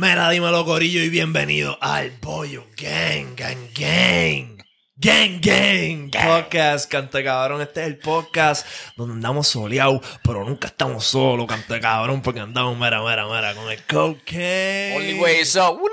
[0.00, 4.56] Mira, dímelo, Corillo, y bienvenido al Pollo Gang, Gang, Gang.
[4.94, 7.60] Gang, gang, podcast, cante cabrón.
[7.62, 8.64] Este es el podcast
[8.96, 13.68] donde andamos soleados, pero nunca estamos solos, cante cabrón, porque andamos mera, mera, mera con
[13.72, 14.94] el cocaine.
[14.96, 15.80] Only way is up.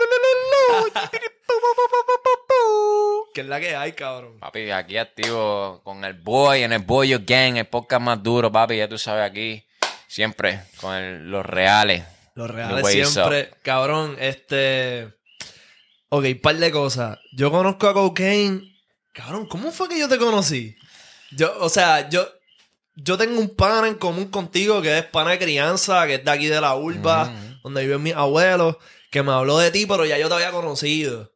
[3.34, 4.40] ¿Qué es la que hay, cabrón?
[4.40, 8.78] Papi, aquí activo con el boy en el Boyo Gang, el podcast más duro, papi.
[8.78, 9.66] Ya tú sabes, aquí
[10.08, 12.04] siempre con el- los reales.
[12.36, 15.14] Los reales siempre, cabrón, este...
[16.10, 17.18] Ok, par de cosas.
[17.34, 18.62] Yo conozco a Cocaine.
[19.14, 20.76] Cabrón, ¿cómo fue que yo te conocí?
[21.32, 22.30] Yo, o sea, yo...
[22.98, 26.32] Yo tengo un pana en común contigo que es pana de crianza, que es de
[26.32, 27.30] aquí de la urba,
[27.62, 28.78] donde viven mis abuelos,
[29.12, 31.34] que me habló de ti, pero ya yo te había conocido.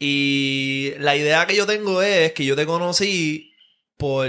[0.00, 3.52] Y la idea que yo tengo es que yo te conocí
[3.96, 4.28] por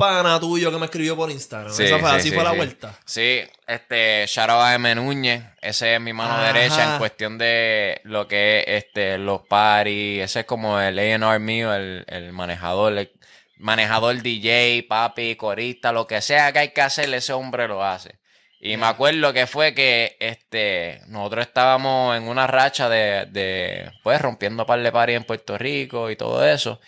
[0.00, 1.72] pana tuyo que me escribió por Instagram.
[1.72, 2.98] Sí, Esa fue, sí, así sí, fue la vuelta.
[3.04, 4.94] Sí, este, shout out a M.
[4.94, 5.44] Núñez.
[5.60, 6.52] Ese es mi mano Ajá.
[6.52, 10.24] derecha en cuestión de lo que es este, los parties.
[10.24, 13.12] Ese es como el A&R mío, el, el manejador, el
[13.58, 18.18] manejador DJ, papi, corista, lo que sea que hay que hacer, ese hombre lo hace.
[18.62, 24.20] Y me acuerdo que fue que este nosotros estábamos en una racha de, de pues
[24.20, 26.80] rompiendo par de parties en Puerto Rico y todo eso.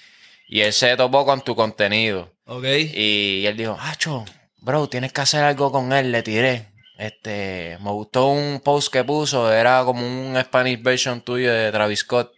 [0.49, 2.31] Y él se topó con tu contenido.
[2.47, 2.65] ¿Ok?
[2.95, 4.25] Y él dijo, Acho,
[4.59, 6.67] bro, tienes que hacer algo con él, le tiré.
[6.99, 12.01] Este, me gustó un post que puso, era como un Spanish version tuyo de Travis
[12.01, 12.33] Scott.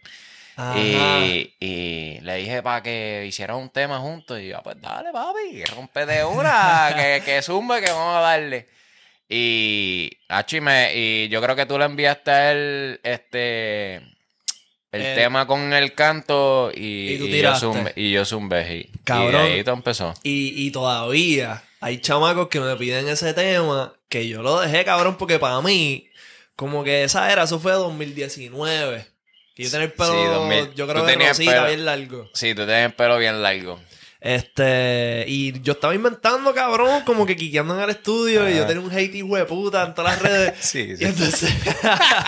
[0.77, 4.39] Y, y le dije para que hiciera un tema juntos.
[4.39, 8.67] Y yo, pues dale, papi, rompe de una, que, que zumbe, que vamos a darle.
[9.27, 10.11] Y,
[10.61, 14.01] me- y yo creo que tú le enviaste a él este,
[14.95, 17.93] el El- tema con el canto y, Y tú y yo zumbé.
[17.95, 18.75] Y yo zumbé.
[18.93, 19.47] Y, Cabrón.
[19.47, 20.13] y ahí todo empezó.
[20.23, 25.17] Y, y todavía hay chamacos que me piden ese tema que yo lo dejé, cabrón,
[25.17, 26.07] porque para mí,
[26.55, 29.05] como que esa era, eso fue 2019.
[29.55, 30.73] Que yo tenía el pelo, Sí, 2000.
[30.75, 32.29] yo creo que tenías rosita, pelo- bien largo.
[32.33, 33.79] Sí, tú tienes el pelo bien largo.
[34.21, 38.81] Este, y yo estaba inventando, cabrón, como que quiqueando en el estudio, y yo tenía
[38.81, 40.53] un hate hijo de puta en todas las redes.
[40.61, 41.53] Sí, Y entonces,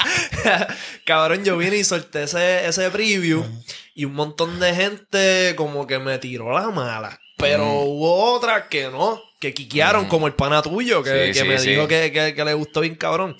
[1.05, 3.43] cabrón, yo vine y solté ese, ese preview
[3.95, 7.19] y un montón de gente como que me tiró la mala.
[7.37, 11.47] Pero hubo otras que no, que quiquearon, como el pana tuyo, que, Sí, que sí,
[11.47, 11.69] me sí.
[11.71, 13.37] dijo que, que- que le gustó bien cabrón.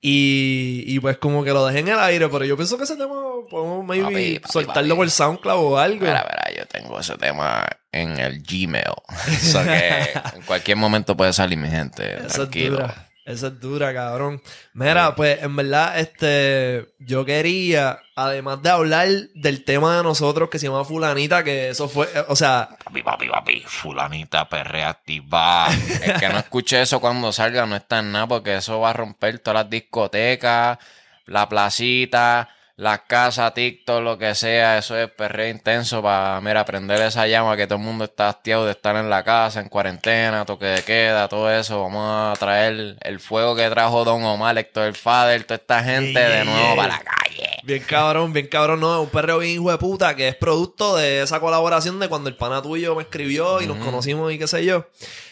[0.00, 2.96] Y, y pues como que lo dejé en el aire, pero yo pienso que ese
[2.96, 3.14] tema
[3.50, 4.96] podemos maybe Papi, papi, soltarlo papi.
[4.98, 6.00] por SoundCloud o algo.
[6.06, 8.84] Mira, mira, yo tengo ese tema en el Gmail.
[9.26, 12.16] O sea que en cualquier momento puede salir mi gente.
[12.18, 12.76] Esa es tranquilo.
[12.78, 13.07] dura.
[13.28, 14.40] Esa es dura, cabrón.
[14.72, 20.58] Mira, pues en verdad, este, yo quería, además de hablar del tema de nosotros que
[20.58, 25.68] se llama Fulanita, que eso fue, eh, o sea, Papi, papi, papi, fulanita perrea activa.
[26.02, 28.94] El que no escuche eso cuando salga no está en nada porque eso va a
[28.94, 30.78] romper todas las discotecas,
[31.26, 34.78] la placita, las casas, TikTok, lo que sea.
[34.78, 38.66] Eso es perreo intenso para, mira, prender esa llama que todo el mundo está hastiado
[38.66, 41.82] de estar en la casa, en cuarentena, toque de queda, todo eso.
[41.82, 46.12] Vamos a traer el fuego que trajo Don Omar, Héctor el Fader, toda esta gente
[46.12, 46.76] Yeah, de nuevo yeah.
[46.76, 47.48] para la calle.
[47.64, 50.96] bien cabrón, bien cabrón, no, es un perreo bien hijo de puta, que es producto
[50.96, 54.46] de esa colaboración de cuando el pana tuyo me escribió y nos conocimos y qué
[54.46, 54.86] sé yo.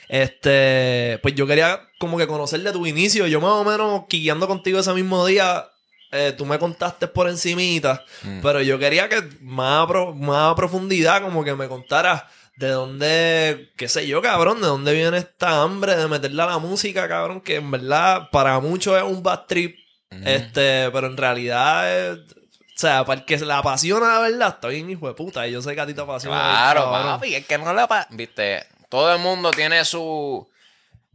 [0.09, 3.29] Este, pues yo quería como que conocer de tu inicio.
[3.29, 5.69] Yo más o menos, guiando contigo ese mismo día,
[6.13, 8.05] eh, tú me contaste por encimita.
[8.23, 8.41] Mm.
[8.43, 12.25] Pero yo quería que más pro- más a profundidad, como que me contaras
[12.57, 16.59] de dónde, qué sé yo, cabrón, de dónde viene esta hambre de meterle a la
[16.59, 19.77] música, cabrón, que en verdad para muchos es un bad trip,
[20.25, 24.49] este, pero en realidad es, o sea, para el que se la apasiona de verdad,
[24.55, 26.37] está bien hijo de puta, y yo sé que a ti te apasiona.
[26.39, 30.49] Claro, papi, es que no le pa- Viste, todo el mundo tiene su.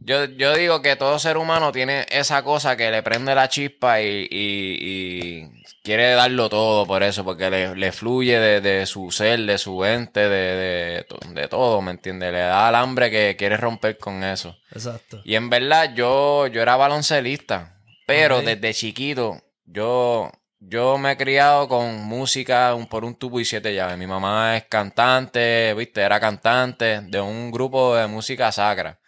[0.04, 4.00] Yo, yo digo que todo ser humano tiene esa cosa que le prende la chispa
[4.00, 9.10] y, y- y quiere darlo todo por eso, porque le, le fluye de, de su
[9.10, 12.32] ser, de su ente, de, de, to- de todo, ¿me entiendes?
[12.32, 14.56] Le da el hambre que quiere romper con eso.
[14.74, 15.20] Exacto.
[15.24, 17.76] Y en verdad, yo, yo era baloncelista,
[18.06, 23.44] pero desde chiquito, yo, yo me he criado con música un, por un tubo y
[23.44, 23.98] siete llaves.
[23.98, 28.98] Mi mamá es cantante, viste, era cantante de un grupo de música sacra.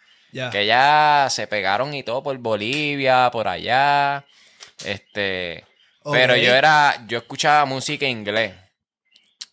[0.51, 4.25] Que ya se pegaron y todo por Bolivia, por allá.
[4.83, 5.65] Este.
[6.11, 8.53] Pero yo era, yo escuchaba música en inglés.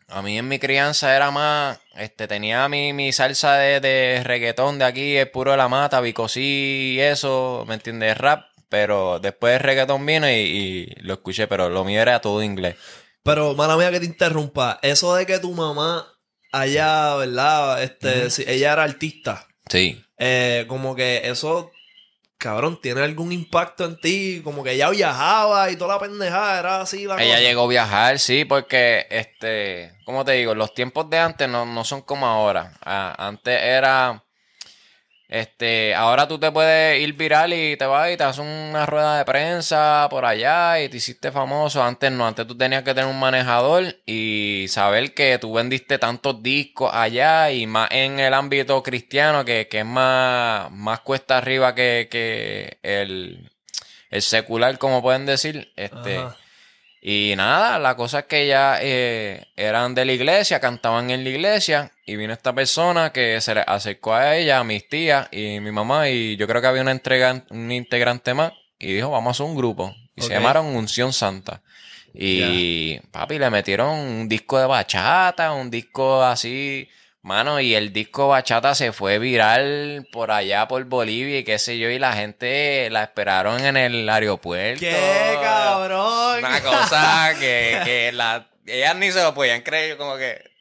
[0.08, 4.78] A mí en mi crianza era más, este, tenía mi, mi salsa de, de reggaetón
[4.78, 8.18] de aquí, el puro de la mata, bicosí y eso, ¿me entiendes?
[8.18, 8.44] Rap.
[8.68, 12.76] Pero después el reggaetón vino y, y lo escuché, pero lo mío era todo inglés.
[13.22, 16.06] Pero, mala mía que te interrumpa, eso de que tu mamá
[16.52, 17.82] allá, ¿verdad?
[17.82, 19.48] Este, si ella era artista.
[19.72, 20.04] Sí.
[20.18, 21.70] Eh, como que eso
[22.42, 24.40] cabrón, ¿tiene algún impacto en ti?
[24.42, 27.40] Como que ella viajaba y toda la pendejada era así la Ella cosa.
[27.40, 30.52] llegó a viajar, sí, porque, este, ¿cómo te digo?
[30.56, 32.72] Los tiempos de antes no, no son como ahora.
[32.84, 34.24] Ah, antes era,
[35.32, 39.16] este, ahora tú te puedes ir viral y te vas y te haces una rueda
[39.16, 41.82] de prensa por allá y te hiciste famoso.
[41.82, 46.42] Antes no, antes tú tenías que tener un manejador y saber que tú vendiste tantos
[46.42, 51.74] discos allá y más en el ámbito cristiano que, que es más, más cuesta arriba
[51.74, 53.50] que, que el,
[54.10, 55.72] el secular, como pueden decir.
[55.76, 56.20] Este.
[57.04, 61.30] Y nada, la cosa es que ya eh, eran de la iglesia, cantaban en la
[61.30, 65.58] iglesia, y vino esta persona que se le acercó a ella, a mis tías y
[65.58, 69.30] mi mamá, y yo creo que había una entrega, un integrante más, y dijo, vamos
[69.30, 69.92] a hacer un grupo.
[70.14, 71.62] Y se llamaron Unción Santa.
[72.14, 76.88] Y papi, le metieron un disco de bachata, un disco así,
[77.22, 81.78] mano, y el disco bachata se fue viral por allá, por Bolivia, y qué sé
[81.78, 84.80] yo, y la gente la esperaron en el aeropuerto.
[84.80, 86.38] ¡Qué cabrón!
[86.38, 90.51] Una cosa que, que la, ellas ni se lo podían creer, como que.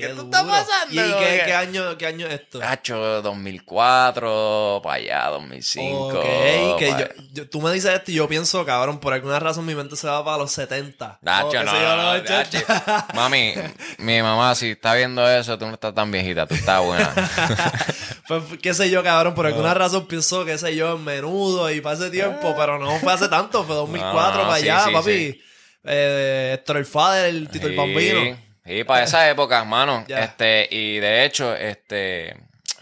[0.02, 0.24] ¿Qué te duro!
[0.24, 0.92] está pasando?
[0.94, 2.60] ¿Y qué, año, qué año es esto?
[2.62, 6.08] Hacho, 2004, para allá, 2005.
[6.18, 9.64] Ok, que yo, yo- tú me dices esto y yo pienso, cabrón, por alguna razón
[9.66, 11.18] mi mente se va para los 70.
[11.22, 12.84] Nacho, no, sé yo, no, los 80.
[12.86, 13.06] Nacho.
[13.14, 13.54] Mami,
[13.98, 17.12] mi mamá, si está viendo eso, tú no estás tan viejita, tú estás buena.
[18.28, 21.80] Pues, qué sé yo, cabrón, por alguna razón pienso, qué sé yo, en menudo y
[21.80, 24.84] para ese tiempo, pero no fue hace tanto, fue 2004 No, no, para sí, allá,
[24.84, 25.12] sí, papi.
[25.12, 25.42] sí.
[25.84, 28.36] Eh, Héctor el Fader, el Tito el Bambino.
[28.66, 30.04] Sí, para esa época, mano.
[30.08, 32.36] Este, y de hecho, este,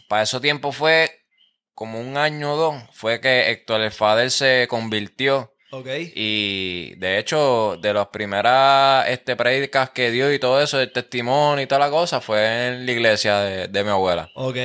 [0.08, 1.10] para esos tiempos fue
[1.74, 5.52] como un año o dos, fue que Héctor el Fader se convirtió.
[5.70, 5.88] Ok.
[6.14, 11.64] Y de hecho, de las primeras este, prédicas que dio y todo eso, el testimonio
[11.64, 14.30] y toda la cosa, fue en la iglesia de, de mi abuela.
[14.36, 14.56] Ok.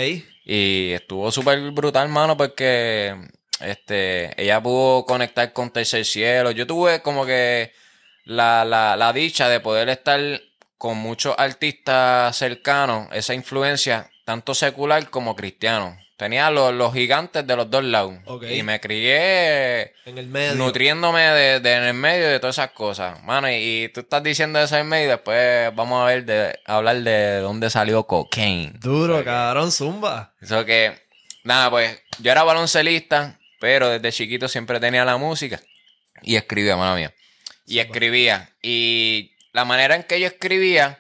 [0.45, 3.15] Y estuvo súper brutal, mano, porque
[3.60, 6.51] este, ella pudo conectar con Tercer Cielo.
[6.51, 7.72] Yo tuve como que
[8.25, 10.19] la, la, la dicha de poder estar
[10.80, 15.96] con muchos artistas cercanos, esa influencia, tanto secular como cristiano.
[16.18, 18.14] Tenía los, los gigantes de los dos lados.
[18.50, 20.56] Y me crié En el medio.
[20.56, 23.24] nutriéndome de, de en el medio de todas esas cosas.
[23.24, 23.54] Mano, y,
[23.86, 27.38] y tú estás diciendo eso en medio y después vamos a ver de hablar de
[27.38, 28.74] dónde salió cocaine.
[28.80, 30.34] Duro, Porque- cabrón, zumba.
[30.42, 30.98] Eso que,
[31.44, 35.62] nada, pues yo era baloncelista, pero desde chiquito siempre tenía la música
[36.22, 37.14] y escribía, mano mía.
[37.66, 38.50] Y escribía.
[38.62, 41.00] Y la manera en que yo escribía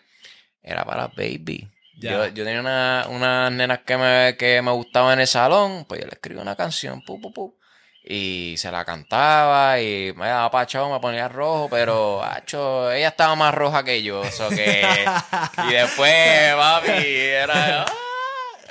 [0.61, 1.67] era para baby.
[1.97, 5.99] Yo, yo tenía una- unas nenas que me, que me gustaban en el salón, pues
[6.01, 7.55] yo le escribía una canción, pu, pu, pu,
[8.03, 13.35] y se la cantaba y me daba pachado, me ponía rojo, pero acho, ella estaba
[13.35, 14.81] más roja que yo, eso que...
[15.69, 17.83] y después, papi, era...
[17.83, 17.85] ¡ah!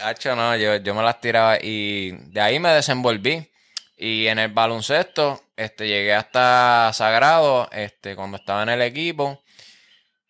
[0.05, 3.51] Hacho, no, yo, yo me las tiraba y de ahí me desenvolví.
[3.97, 9.43] Y en el baloncesto, este, llegué hasta Sagrado, este, cuando estaba en el equipo.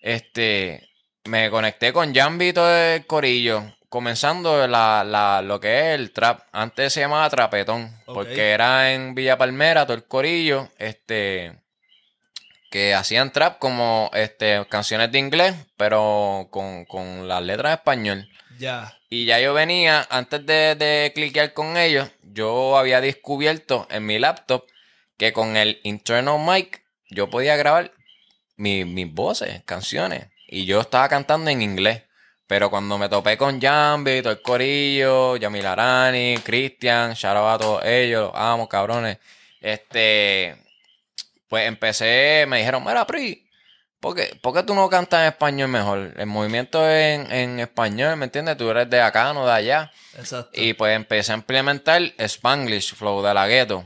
[0.01, 0.89] Este,
[1.25, 3.63] me conecté con Jambi y todo el corillo.
[3.89, 6.43] Comenzando la, la, lo que es el trap.
[6.53, 7.91] Antes se llamaba Trapetón.
[8.07, 10.69] Porque era en Villa Palmera, todo el corillo.
[10.79, 11.59] Este.
[12.71, 18.29] Que hacían trap como este, canciones de inglés, pero con, con las letras de español.
[18.59, 18.99] Ya.
[19.09, 24.19] Y ya yo venía, antes de, de cliquear con ellos, yo había descubierto en mi
[24.19, 24.67] laptop
[25.17, 27.93] que con el internal mic yo podía grabar
[28.59, 30.27] mi- mis voces, canciones.
[30.47, 32.03] Y yo estaba cantando en inglés.
[32.47, 37.59] Pero cuando me topé con Jambi, todo el corillo, Yamil Arani, Cristian, shout out a
[37.59, 39.19] todos ellos, los amo, cabrones.
[39.61, 40.57] Este,
[41.49, 43.47] pues empecé, me dijeron, mira, Pri,
[44.01, 46.15] ¿por qué, por qué tú no cantas en español mejor?
[46.17, 48.57] El movimiento es en, en español, ¿me entiendes?
[48.57, 49.93] Tú eres de acá, no de allá.
[50.17, 50.51] Exacto.
[50.55, 53.85] Y pues empecé a implementar Spanglish, flow de la gueto.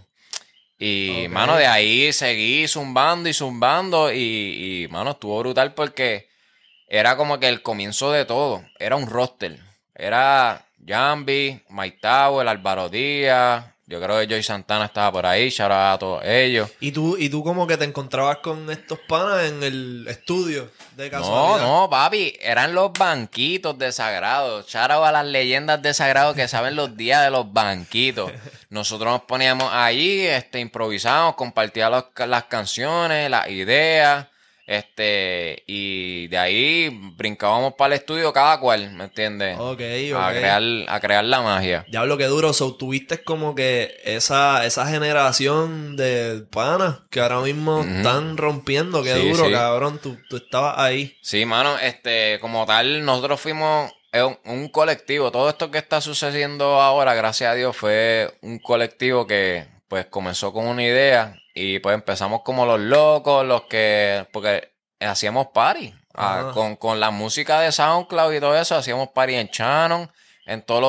[0.78, 4.12] Y, mano, de ahí seguí zumbando y zumbando.
[4.12, 6.28] Y, y, mano, estuvo brutal porque
[6.88, 8.64] era como que el comienzo de todo.
[8.78, 9.58] Era un roster.
[9.94, 13.71] Era Jambi, Mike Tower, Álvaro Díaz.
[13.92, 15.50] Yo creo que Joy Santana estaba por ahí.
[15.50, 16.70] Shout out a todos ellos.
[16.80, 21.10] ¿Y tú, y tú como que te encontrabas con estos panas en el estudio de
[21.10, 21.66] No, casualidad.
[21.68, 24.62] no, papi, eran los banquitos de Sagrado.
[24.66, 28.32] Shout out a las leyendas de Sagrado que saben los días de los banquitos.
[28.70, 34.26] Nosotros nos poníamos allí, este, improvisábamos, compartíamos las canciones, las ideas,
[34.66, 39.56] este, y de ahí brincábamos para el estudio cada cual, ¿me entiendes?
[39.58, 39.80] Ok,
[40.14, 40.34] A ok.
[40.36, 41.84] crear, a crear la magia.
[41.88, 42.52] Diablo, qué duro.
[42.52, 49.02] So, tuviste como que esa, esa generación de panas que ahora mismo están rompiendo.
[49.02, 49.52] Qué Sí, duro, sí.
[49.52, 49.98] cabrón.
[50.02, 51.16] Tú, tú estabas ahí.
[51.22, 55.30] Sí, mano, este, como tal, nosotros fuimos eh, un, un colectivo.
[55.32, 60.52] Todo esto que está sucediendo ahora, gracias a Dios, fue un colectivo que pues comenzó
[60.52, 65.94] con una idea y pues empezamos como los locos, los que, porque hacíamos party.
[66.14, 70.10] ah, con, con la música de SoundCloud y todo eso, hacíamos party en Shannon,
[70.46, 70.80] en todos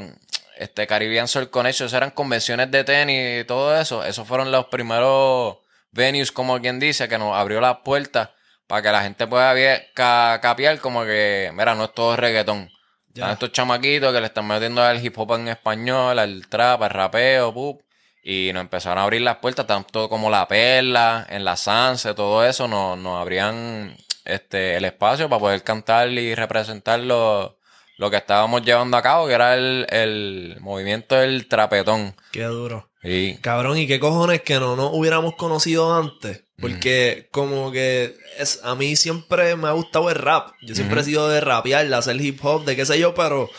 [0.00, 0.10] los
[0.56, 4.04] este, Caribbean Soul Connection, eran convenciones de tenis y todo eso.
[4.04, 5.56] Esos fueron los primeros
[5.90, 8.30] venues, como quien dice, que nos abrió las puertas
[8.68, 9.54] para que la gente pueda
[9.94, 12.68] ca- capiar como que, mira, no es todo reggaetón.
[13.08, 13.24] Ya.
[13.24, 16.90] Están estos chamaquitos que le están metiendo al hip hop en español, al trap, al
[16.90, 17.82] rapeo, pup.
[18.22, 22.44] Y nos empezaron a abrir las puertas, tanto como la perla, en la Sanse, todo
[22.44, 27.58] eso, nos, nos abrían este, el espacio para poder cantar y representar lo,
[27.98, 32.14] lo que estábamos llevando a cabo, que era el, el movimiento del trapetón.
[32.30, 32.90] Qué duro.
[33.02, 36.44] Y Cabrón, ¿y qué cojones que no nos hubiéramos conocido antes?
[36.60, 40.52] Porque como que es, a mí siempre me ha gustado el rap.
[40.62, 43.50] Yo siempre he sido de rapear, de hacer hip hop, de qué sé yo, pero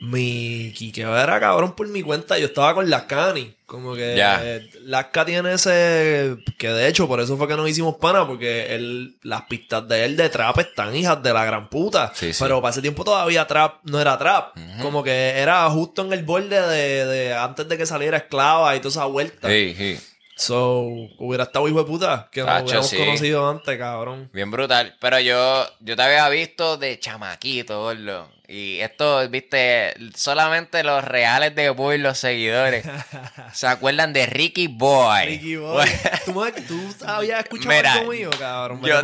[0.00, 2.38] mi quiqueo era cabrón por mi cuenta.
[2.38, 3.54] Yo estaba con las Cani.
[3.66, 4.40] Como que Ya.
[4.42, 6.36] eh, Lasca tiene ese...
[6.58, 10.04] Que de hecho, por eso fue que nos hicimos pana, porque él, las pistas de
[10.04, 12.10] él de trap están hijas de la gran puta.
[12.14, 12.42] Sí, sí.
[12.42, 14.56] Pero para ese tiempo todavía trap no era trap.
[14.82, 18.80] Como que era justo en el borde de, de antes de que saliera Esclava y
[18.80, 19.48] toda esa vuelta.
[19.48, 19.98] sí, sí.
[20.36, 20.80] So,
[21.18, 22.96] hubiera estado hijo de puta que nos hubiéramos sí.
[22.96, 24.30] conocido antes, cabrón.
[24.32, 24.96] Bien brutal.
[24.98, 28.26] Pero yo, yo te había visto de chamaquito, gordo.
[28.52, 32.84] Y esto, viste, solamente los reales de Boy, los seguidores,
[33.52, 35.24] se acuerdan de Ricky Boy.
[35.26, 35.88] Ricky Boy.
[36.24, 36.32] ¿Tú,
[36.66, 38.82] tú habías escuchado Mira, algo mío, cabrón.
[38.82, 39.00] Yo-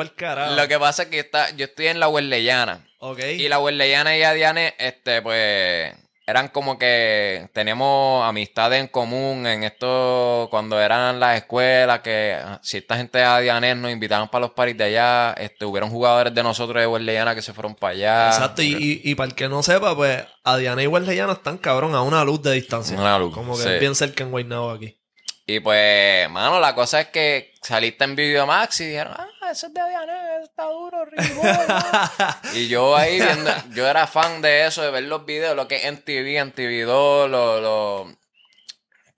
[0.57, 2.81] lo que pasa es que está, yo estoy en la Huerleyana.
[2.99, 3.21] Ok.
[3.21, 5.95] Y la Huerleyana y Adiane, este, pues,
[6.29, 12.59] eran como que teníamos amistades en común en esto, cuando eran las escuelas, que ah,
[12.65, 16.43] cierta gente de Adiane nos invitaban para los paris de allá, este, hubieron jugadores de
[16.43, 18.27] nosotros de Huerleyana que se fueron para allá.
[18.27, 21.59] Exacto, y, y, y para el que no sepa, pues, a Diana y Guarleyana están,
[21.59, 22.99] cabrón, a una luz de distancia.
[22.99, 23.69] Una luz, Como que sí.
[23.69, 24.99] es bien cerca en Guaynabo aquí.
[25.47, 29.75] Y pues, mano, la cosa es que saliste en Videomax y dijeron, ah, ese es
[29.75, 32.53] de ese está duro, ¿no?".
[32.55, 35.77] Y yo ahí viendo, yo era fan de eso, de ver los videos, lo que
[35.77, 38.17] es en TV, en TV2, lo, lo,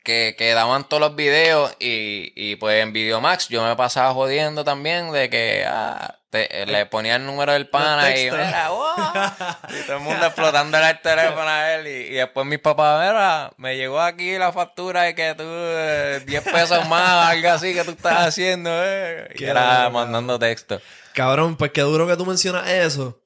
[0.05, 4.65] que, que daban todos los videos y, y pues en Videomax yo me pasaba jodiendo
[4.65, 8.39] también de que ah, te- le ponía el número del pana y textos.
[8.47, 8.95] mira, wow,
[9.81, 13.51] y todo el mundo explotando el teléfono a él y, y después mis papás, mira,
[13.57, 17.85] me llegó aquí la factura de que tú eh, 10 pesos más, algo así que
[17.85, 19.29] tú estás haciendo, eh.
[19.37, 20.81] Y era duro, mandando texto.
[21.15, 23.21] Cabrón, pues qué duro que tú mencionas eso.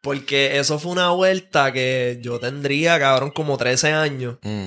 [0.00, 4.36] Porque eso fue una vuelta que yo tendría, cabrón, como 13 años.
[4.42, 4.66] Mm.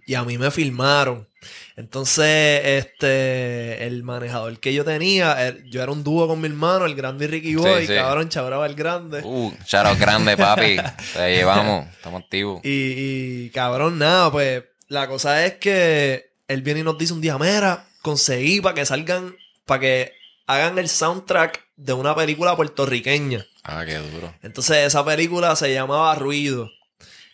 [0.06, 1.28] y a mí me filmaron.
[1.76, 6.94] Entonces, este, el manejador que yo tenía, yo era un dúo con mi hermano, el
[6.94, 7.94] grande y Ricky Boy, sí.
[7.94, 9.22] cabrón, chabraba el grande.
[9.24, 10.76] Uh, charo grande, papi.
[11.14, 12.60] Te llevamos, estamos activos.
[12.64, 17.20] Y, y, cabrón, nada, pues la cosa es que él viene y nos dice un
[17.20, 20.12] día, mira, conseguí para que salgan, para que
[20.46, 23.44] hagan el soundtrack de una película puertorriqueña.
[23.64, 24.32] Ah, qué duro.
[24.42, 26.70] Entonces esa película se llamaba Ruido.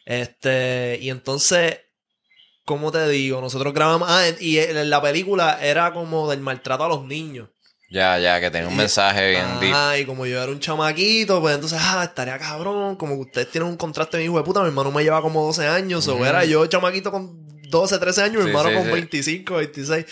[0.06, 1.80] Este, y entonces,
[2.64, 3.40] ¿cómo te digo?
[3.40, 7.48] Nosotros grabamos, ah, y en la película era como del maltrato a los niños.
[7.90, 9.72] Ya, ya, que tenía un mensaje bien deep.
[9.74, 12.94] Ah, y como yo era un chamaquito, pues entonces, ah, estaría cabrón.
[12.94, 14.60] Como que ustedes tienen un contraste bien hijo de puta.
[14.60, 16.06] Mi hermano me lleva como 12 años.
[16.06, 18.44] O era yo chamaquito con 12, 13 años.
[18.44, 18.90] Mi hermano sí, con sí.
[18.92, 20.06] 25, 26.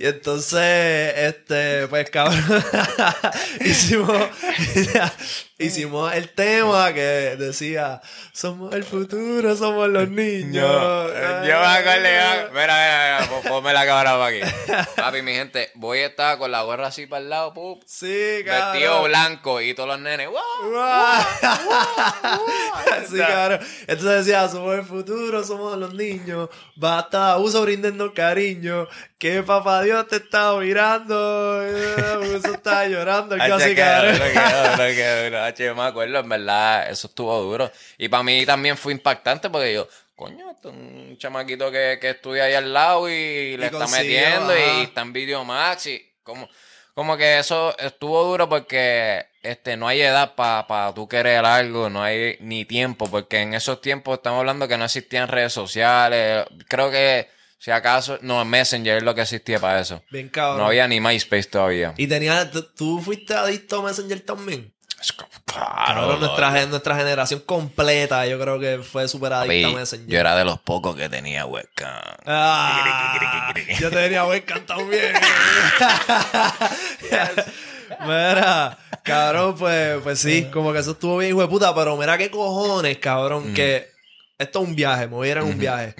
[0.00, 2.42] y entonces, este, pues cabrón,
[3.64, 4.10] hicimos,
[5.60, 8.00] hicimos el tema que decía,
[8.32, 10.54] somos el futuro, somos los niños.
[10.54, 14.40] Yo, yo acordé, mira, mira, mira, pon- ponme la cámara para aquí.
[14.96, 18.42] Papi, mi gente, voy a estar con la gorra así para el lado, pup, Sí,
[18.44, 18.72] cabrón.
[18.72, 20.40] vestido blanco y todos los nenes, ¡wow!
[23.08, 23.60] Sí, cabrón.
[23.86, 26.48] Entonces decía, somos el futuro, somos los niños.
[26.76, 28.86] Basta, uso brindando cariño.
[29.18, 31.60] Que papá Dios te está mirando.
[31.62, 33.36] Eh, Uso está llorando.
[33.38, 34.16] así, cabrón.
[35.56, 37.70] Yo me acuerdo, en verdad, eso estuvo duro.
[37.98, 42.10] Y para mí también fue impactante porque yo, coño, esto es un chamaquito que, que
[42.10, 44.78] estudia ahí al lado y le está metiendo ajá.
[44.78, 46.48] y está en Videomax y como,
[46.94, 51.88] como que eso estuvo duro porque este no hay edad para pa tú querer algo,
[51.88, 56.44] no hay ni tiempo, porque en esos tiempos estamos hablando que no existían redes sociales,
[56.68, 57.28] creo que
[57.60, 60.02] si acaso, no, Messenger es lo que existía para eso.
[60.10, 60.58] Bien cabrón.
[60.58, 61.92] No había ni MySpace todavía.
[61.98, 64.72] Y tenía, tú fuiste adicto a Messenger también.
[65.46, 70.06] Claro, nuestra, nuestra generación completa, yo creo que fue súper adicta a Messenger.
[70.08, 71.90] yo era de los pocos que tenía webcam.
[72.26, 75.12] Ah, yo tenía buen cantado bien.
[78.00, 82.16] Mira, cabrón, pues, pues sí, como que eso estuvo bien, hijo de puta, pero mira
[82.16, 83.88] qué cojones, cabrón, que
[84.38, 85.94] esto es un viaje, me voy a ir en un viaje.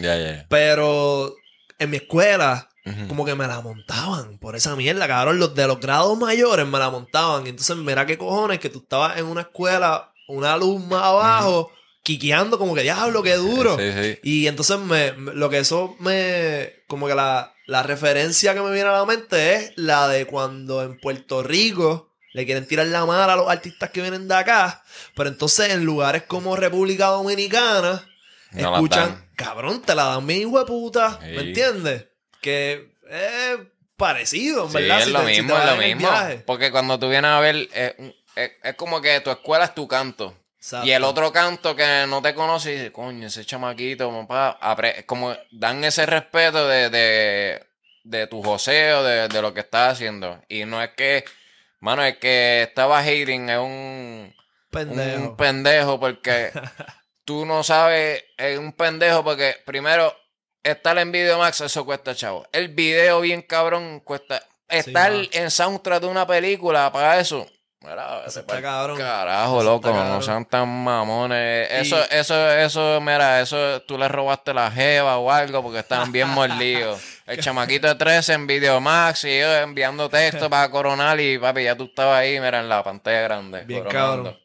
[0.49, 1.35] Pero
[1.79, 2.70] en mi escuela,
[3.09, 5.39] como que me la montaban por esa mierda, cabrón.
[5.39, 7.47] Los de los grados mayores me la montaban.
[7.47, 11.71] Y entonces, mira qué cojones que tú estabas en una escuela, una luz más abajo,
[12.03, 13.77] quiqueando como que diablo, qué duro.
[13.79, 14.19] Sí, sí.
[14.23, 18.73] Y entonces me, me- lo que eso me, como que la, la referencia que me
[18.73, 23.05] viene a la mente es la de cuando en Puerto Rico le quieren tirar la
[23.05, 24.83] mano a los artistas que vienen de acá,
[25.17, 28.07] pero entonces en lugares como República Dominicana,
[28.53, 31.27] No escuchan, cabrón, te la dan mi hijo de puta, Sí.
[31.37, 32.07] ¿me entiendes?
[32.41, 33.59] Que es
[33.97, 34.99] parecido, en Sí, ¿verdad?
[35.01, 36.09] es Si lo te- si te mismo, es lo mismo.
[36.47, 39.87] Porque cuando tú vienes a ver, eh, es, es como que tu escuela es tu
[39.87, 40.37] canto.
[40.57, 40.87] Exacto.
[40.87, 44.59] Y el otro canto que no te conoce y dice, coño, ese chamaquito, papá,
[45.07, 47.63] como dan ese respeto de, de,
[48.05, 50.43] de tu joseo, de, de lo que estás haciendo.
[50.49, 51.25] Y no es que,
[51.81, 54.35] mano, es que estaba hating, es un,
[54.71, 55.23] Pendejo.
[55.23, 56.51] un pendejo porque
[57.25, 60.15] tú no sabes, es un pendejo porque primero
[60.63, 62.47] estar en Video Max, eso cuesta chavo.
[62.53, 64.43] El video bien cabrón cuesta.
[64.69, 67.47] Estar en soundtrack de una película para eso.
[67.83, 68.99] Mira, Eso está cabrón.
[68.99, 71.67] Carajo, Eso loco, no sean tan mamones.
[71.73, 76.13] Eso, Y- eso, eso, mira, eso tú le robaste la jeva o algo porque estaban
[76.13, 77.01] bien mordidos.
[77.27, 81.65] El chamaquito de 13 en Video Max y yo enviando texto para coronar y papi,
[81.65, 83.65] ya tú estabas ahí, mira, en la pantalla grande.
[83.65, 84.25] Bien coronando.
[84.25, 84.41] cabrón.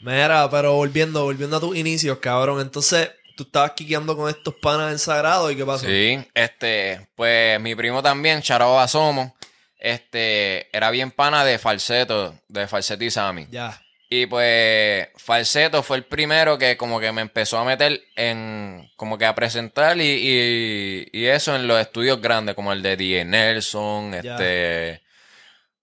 [0.00, 2.60] Mira, pero volviendo, volviendo a tus inicios, cabrón.
[2.60, 5.86] Entonces, tú estabas quiqueando con estos panas en sagrado y qué pasó.
[5.86, 9.34] Sí, este, pues mi primo también, Charao Asomo,
[9.78, 13.46] este, era bien pana de falseto, de falseto y Sammy.
[13.50, 13.80] Ya.
[14.10, 19.18] Y pues Falseto fue el primero que como que me empezó a meter en, como
[19.18, 23.24] que a presentar y, y, y eso en los estudios grandes, como el de DJ
[23.24, 24.34] Nelson, Ya.
[24.36, 25.02] este,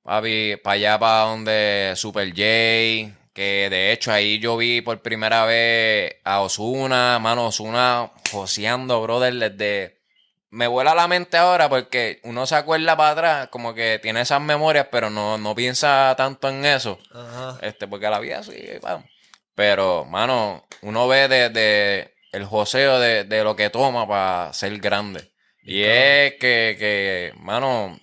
[0.04, 5.46] papi, para allá para donde Super J, que de hecho ahí yo vi por primera
[5.46, 10.02] vez a Osuna, mano, Osuna joseando, brother, desde...
[10.54, 14.42] Me vuela la mente ahora porque uno se acuerda para atrás, como que tiene esas
[14.42, 17.00] memorias, pero no, no piensa tanto en eso.
[17.14, 17.58] Ajá.
[17.62, 19.06] Este, porque la vida sigue, vamos.
[19.56, 24.78] Pero, mano, uno ve de, de el joseo de, de lo que toma para ser
[24.80, 25.32] grande.
[25.64, 25.96] Y Claro.
[25.96, 27.98] es que, que, mano,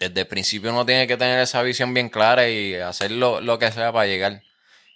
[0.00, 3.58] desde el principio uno tiene que tener esa visión bien clara y hacer lo, lo
[3.58, 4.42] que sea para llegar.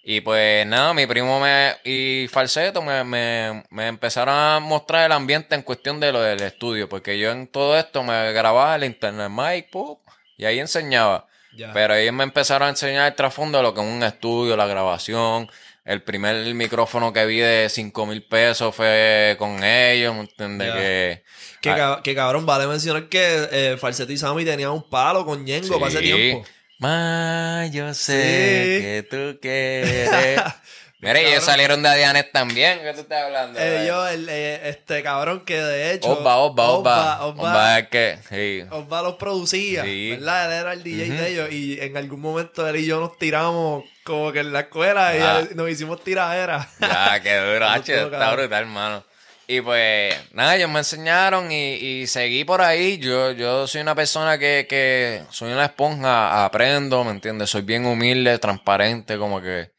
[0.03, 5.11] Y pues nada, mi primo me, y Falseto me, me, me empezaron a mostrar el
[5.11, 8.83] ambiente en cuestión de lo del estudio, porque yo en todo esto me grababa el
[8.83, 9.97] internet mic, ¡pum!
[10.37, 11.27] y ahí enseñaba.
[11.55, 11.71] Ya.
[11.73, 14.67] Pero ellos me empezaron a enseñar el trasfondo de lo que es un estudio, la
[14.67, 15.49] grabación.
[15.85, 20.73] El primer micrófono que vi de 5 mil pesos fue con ellos, ¿me entiendes?
[20.73, 21.23] Que,
[21.61, 25.23] que, ah, cab- que cabrón, vale mencionar que eh, Falsetto y Sammy tenían un palo
[25.25, 26.05] con Ñengo para ese Sí.
[26.05, 26.47] tiempo.
[26.79, 28.81] Ma, yo sé Sí.
[28.81, 30.09] que tú quieres.
[31.05, 32.79] Mira, ellos salieron de Adianes también.
[32.79, 33.59] ¿Qué tú estás hablando?
[33.59, 36.09] Ellos, el, eh, este cabrón que de hecho.
[36.09, 36.69] Osva, Osva.
[36.71, 38.67] Osva, Osva es que, sí.
[38.71, 40.11] Osva los producía, Sí.
[40.11, 40.45] ¿verdad?
[40.51, 43.83] Él era el DJ de ellos y en algún momento él y yo nos tiramos
[44.03, 46.67] como que en la escuela y nos hicimos tiraderas.
[46.79, 49.03] Ya, qué duro, estuvo está brutal, hermano.
[49.47, 52.97] Y pues, nada, ellos me enseñaron y, y seguí por ahí.
[52.97, 57.51] Yo, yo soy una persona que, que soy una esponja, aprendo, ¿me entiendes?
[57.51, 59.74] Soy bien humilde, transparente, como que.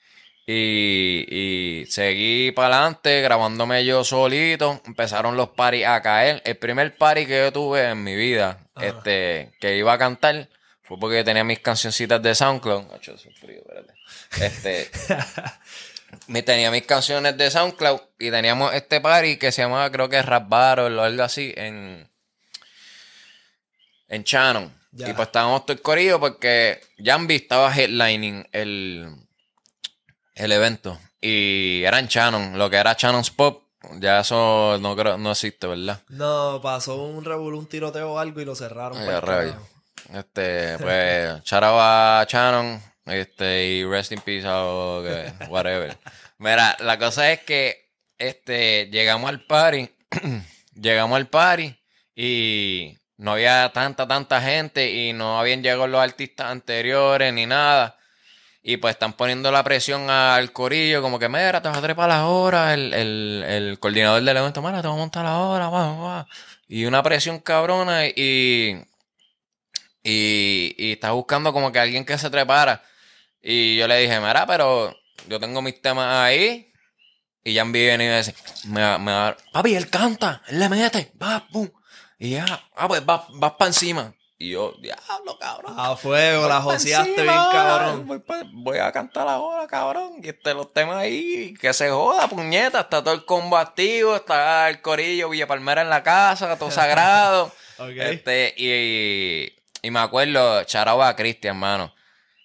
[0.48, 4.80] Y, y seguí para adelante, grabándome yo solito.
[4.86, 6.40] Empezaron los paris a caer.
[6.44, 8.86] El primer party que yo tuve en mi vida, Ajá.
[8.86, 10.48] este, que iba a cantar,
[10.82, 12.84] fue porque tenía mis cancioncitas de SoundCloud.
[13.40, 13.92] Frío, espérate.
[14.40, 14.90] Este,
[16.28, 20.22] me tenía mis canciones de SoundCloud y teníamos este party que se llamaba, creo que
[20.22, 22.08] Rap Battle o algo así, en,
[24.06, 24.72] en Shannon.
[24.92, 25.10] Ya.
[25.10, 29.25] Y pues estábamos todo el corillo porque Jambi estaba headlining el,
[30.36, 30.98] el evento.
[31.20, 33.64] Y era en Shannon, lo que era Shannon's Pop.
[34.00, 36.00] Ya eso no creo, no existe, ¿verdad?
[36.08, 38.98] No, pasó un revolú, un tiroteo o algo y lo cerraron.
[38.98, 39.68] Ay, carajo.
[40.12, 45.96] Este, pues, charaba a Shannon, este, y rest in peace o que- whatever.
[46.38, 49.88] Mira, la cosa es que, este, llegamos al party,
[50.74, 51.76] llegamos al party
[52.14, 57.95] y no había tanta, tanta gente y no habían llegado los artistas anteriores ni nada.
[58.68, 62.08] Y pues están poniendo la presión al corillo, como que, mira, te vas a trepar
[62.08, 65.68] la hora, el, el, el coordinador del evento, mira, te vas a montar la hora,
[65.68, 66.26] va, va.
[66.66, 68.82] Y una presión cabrona y,
[70.02, 72.82] y, y está buscando como que alguien que se trepara.
[73.42, 74.94] Y yo le dije, mira, pero
[75.28, 76.72] yo tengo mis temas ahí.
[77.44, 78.34] Y ya viene y me dice,
[78.66, 81.70] me, va- me va- papi, él canta, él le mete, va, pum.
[82.18, 84.14] Y ya, ah, pues vas vas para encima.
[84.38, 85.74] Y yo, diablo, cabrón.
[85.78, 88.22] A fuego, la joseaste bien, cabrón.
[88.52, 90.20] Voy, a cantar ahora, cabrón.
[90.22, 92.80] Y este, los temas ahí, que se joda, puñeta.
[92.80, 97.52] Está todo el combo activo, está el corillo, Villa Palmera en la casa, todo sagrado.
[97.78, 101.94] Este, y, y me acuerdo, charaba a Cristian, mano.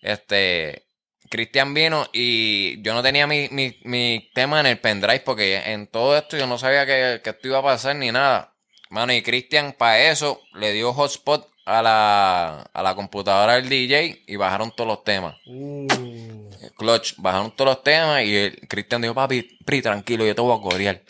[0.01, 0.89] Este,
[1.29, 5.87] Cristian vino y yo no tenía mi, mi, mi tema en el pendrive porque en
[5.87, 8.53] todo esto yo no sabía que, que esto iba a pasar ni nada.
[8.89, 14.23] Mano, y Cristian para eso le dio hotspot a la, a la computadora del DJ
[14.27, 15.35] y bajaron todos los temas.
[15.45, 15.87] Uh,
[16.77, 20.57] Clutch, bajaron todos los temas y el Cristian dijo, papi, Pri, tranquilo, yo te voy
[20.57, 21.01] a corear.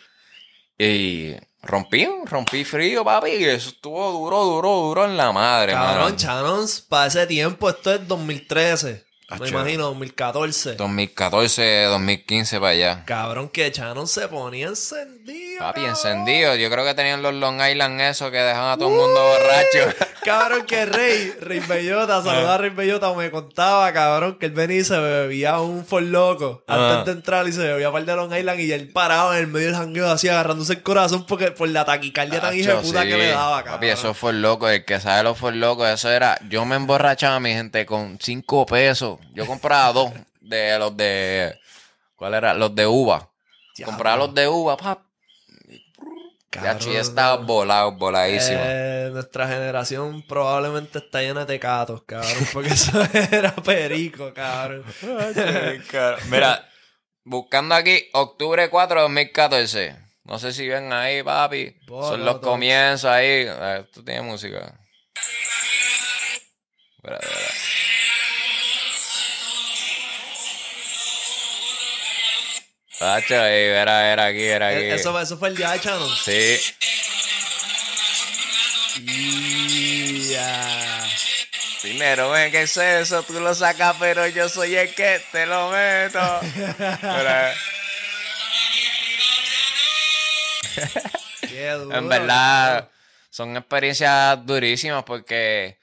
[0.78, 6.04] Y rompí, rompí frío, papi, y eso estuvo duro, duro, duro en la madre, cabrón,
[6.04, 6.16] mano.
[6.16, 9.04] Channons, para ese tiempo, esto es 2013.
[9.40, 10.74] Me imagino, 2014.
[10.74, 13.04] 2014, 2015 para allá.
[13.06, 15.51] Cabrón, que Shannon se ponía encendido.
[15.62, 16.54] Papi, encendido.
[16.56, 19.96] Yo creo que tenían los Long Island eso que dejan a todo el mundo borracho.
[20.24, 24.78] Cabrón, que Rey, Rey Bellota, saludaba a Rey Bellota, me contaba, cabrón, que él venía
[24.78, 27.02] y se bebía un for loco antes Ah.
[27.04, 29.66] de entrar y se bebía par de Long Island y él parado en el medio
[29.66, 33.08] del jangueo así agarrándose el corazón porque por la taquicardia tan hija puta sí.
[33.08, 33.74] que le daba, cabrón.
[33.80, 34.68] Papi, eso fue loco.
[34.68, 35.84] El que sabe lo fue loco.
[35.86, 36.38] Eso era.
[36.48, 39.18] Yo me emborrachaba, mi gente, con cinco pesos.
[39.34, 41.58] Yo compraba dos de los de.
[42.14, 42.54] ¿Cuál era?
[42.54, 43.28] Los de uva.
[43.84, 45.00] Compraba los de uva, pap.
[46.54, 47.46] Ya Cabrón, estaba no.
[47.46, 48.58] volado, voladísimo.
[48.62, 52.92] Eh, nuestra generación probablemente está llena de tecatos, cabrón, porque eso
[53.30, 54.84] era perico, cabrón.
[56.30, 56.68] Mira,
[57.24, 59.96] buscando aquí, octubre 4 de 2014.
[60.24, 61.74] No sé si ven ahí, papi.
[61.88, 62.52] Son los todo.
[62.52, 63.46] comienzos ahí.
[63.48, 64.78] Eh, Esto tiene música.
[66.96, 67.50] Espera, espera.
[73.02, 74.78] Tacho, ahí, era, era aquí, era aquí.
[74.78, 76.16] Eh, Eso, eso fue el día de Shannon.
[76.24, 76.60] Sí.
[80.30, 81.08] Ya.
[81.82, 83.24] Dinero, ven, ¿qué es eso?
[83.24, 86.20] Tú lo sacas, pero yo soy el que te lo meto.
[87.02, 87.52] Mira,
[91.40, 92.88] Qué duro, en verdad,
[93.30, 95.76] son experiencias durísimas porque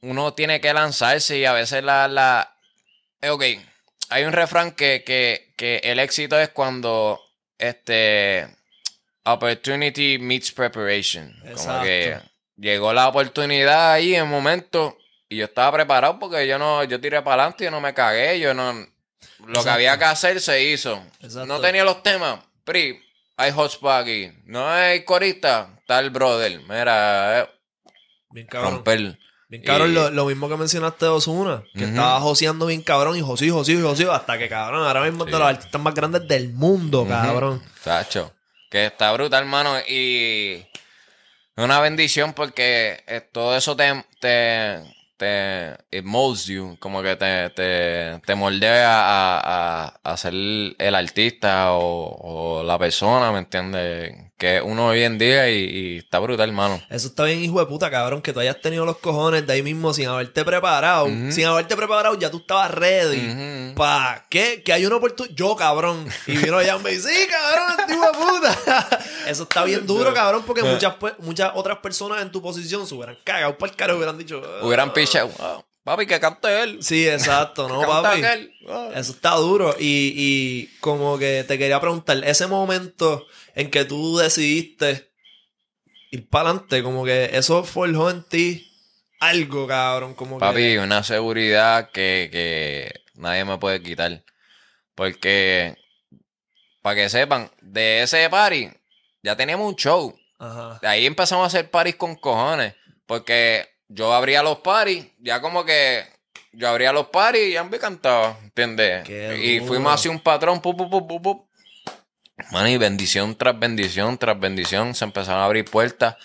[0.00, 2.08] uno tiene que lanzarse y a veces la...
[2.08, 2.56] la...
[3.20, 3.44] Eh, ok,
[4.10, 7.20] hay un refrán que, que, que el éxito es cuando
[7.58, 8.46] este
[9.24, 11.32] opportunity meets preparation.
[11.40, 11.84] Como Exacto.
[11.84, 12.18] que
[12.56, 14.96] llegó la oportunidad ahí en el momento
[15.28, 18.40] y yo estaba preparado porque yo no, yo tiré para adelante, yo no me cagué,
[18.40, 18.86] yo no...
[19.46, 21.02] Lo que había que hacer se hizo.
[21.20, 21.46] Exacto.
[21.46, 22.40] No tenía los temas.
[22.64, 23.00] Pri,
[23.36, 24.32] hay hotspot aquí.
[24.44, 25.70] No hay corista.
[25.86, 26.60] El brother.
[26.68, 27.48] Mira, eh,
[28.30, 28.74] Bien cabrón.
[28.74, 29.18] romper.
[29.48, 33.22] Bien cabrón, lo, lo mismo que mencionaste de Ozuna, que estaba joseando bien cabrón y
[33.22, 35.38] josío, josío, josío, hasta que cabrón, ahora mismo es de Sí.
[35.38, 37.62] los artistas más grandes del mundo, cabrón.
[37.82, 38.32] Tacho.
[38.70, 39.76] Que está brutal, hermano.
[39.88, 40.56] Y
[41.56, 44.80] es una bendición porque eh, todo eso te, te,
[45.16, 46.76] te it molds you.
[46.78, 52.78] Como que te, te, te moldea a, a, a ser el artista o, o la
[52.78, 54.14] persona, ¿me entiendes?
[54.38, 56.80] Que uno hoy en día y, y está brutal, hermano.
[56.90, 59.62] Eso está bien, hijo de puta, cabrón, que tú hayas tenido los cojones de ahí
[59.64, 61.06] mismo sin haberte preparado.
[61.30, 63.18] Sin haberte preparado, ya tú estabas ready.
[63.18, 63.74] Ujú.
[63.74, 64.62] ¿Pa qué?
[64.64, 65.34] Que hay una oportunidad.
[65.34, 66.06] Yo, cabrón.
[66.28, 68.88] Y vino ya y me dice, sí, cabrón, este hijo de puta.
[69.26, 72.94] Eso está bien duro, cabrón, porque muchas, pe- muchas otras personas en tu posición se
[72.94, 74.40] hubieran cagado por el caro y hubieran dicho.
[74.62, 75.30] Hubieran pichado.
[75.40, 76.82] "Ah, papi, que cante él.
[76.82, 78.22] Sí, exacto, ¿no, papi?
[78.22, 78.52] aquel".
[78.68, 78.90] Ah.
[78.94, 79.74] Eso está duro.
[79.78, 85.10] Y, y como que te quería preguntar, ese momento en que tú decidiste
[86.10, 88.64] ir para adelante, como que eso forjó en ti
[89.20, 90.14] algo, cabrón.
[90.14, 90.78] Como Papi, que.
[90.78, 94.22] una seguridad que, que nadie me puede quitar.
[94.94, 95.76] Porque,
[96.82, 98.70] para que sepan, de ese party
[99.22, 100.16] ya teníamos un show.
[100.38, 100.78] Ajá.
[100.80, 102.74] De ahí empezamos a hacer paris con cojones.
[103.06, 106.04] Porque yo abría los paris, ya como que
[106.52, 109.04] yo abría los paris y ya me cantaba, ¿entiendes?
[109.06, 109.68] Qué Y duro.
[109.68, 111.48] fuimos así un patrón, pu, pu, pu, pu, pu.
[112.52, 116.16] Mano, y bendición tras bendición tras bendición se empezaron a abrir puertas.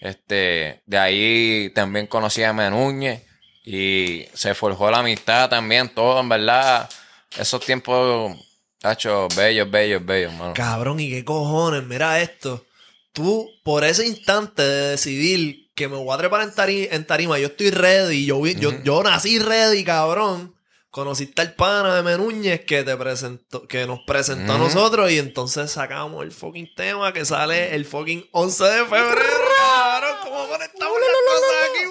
[0.00, 3.22] Este, de ahí también conocí a Menúñez
[3.64, 6.90] y se forjó la amistad también, todo en verdad.
[7.38, 8.36] Esos tiempos,
[8.78, 10.52] tacho, bellos, bellos, bellos, mano.
[10.54, 12.66] Cabrón, y qué cojones, mira esto.
[13.12, 17.38] Tú, por ese instante de decidir que me voy a trepar en, tari- en tarima,
[17.38, 20.54] yo estoy ready, yo, vi- yo, yo nací ready, cabrón.
[20.90, 25.70] Conociste al pana de Menúñez que te presentó, que nos presentó a nosotros y entonces
[25.70, 30.16] sacamos el fucking tema que sale el fucking 11 de febrero, cabrón.
[30.22, 31.84] ¿Cómo conectamos las cosas aquí,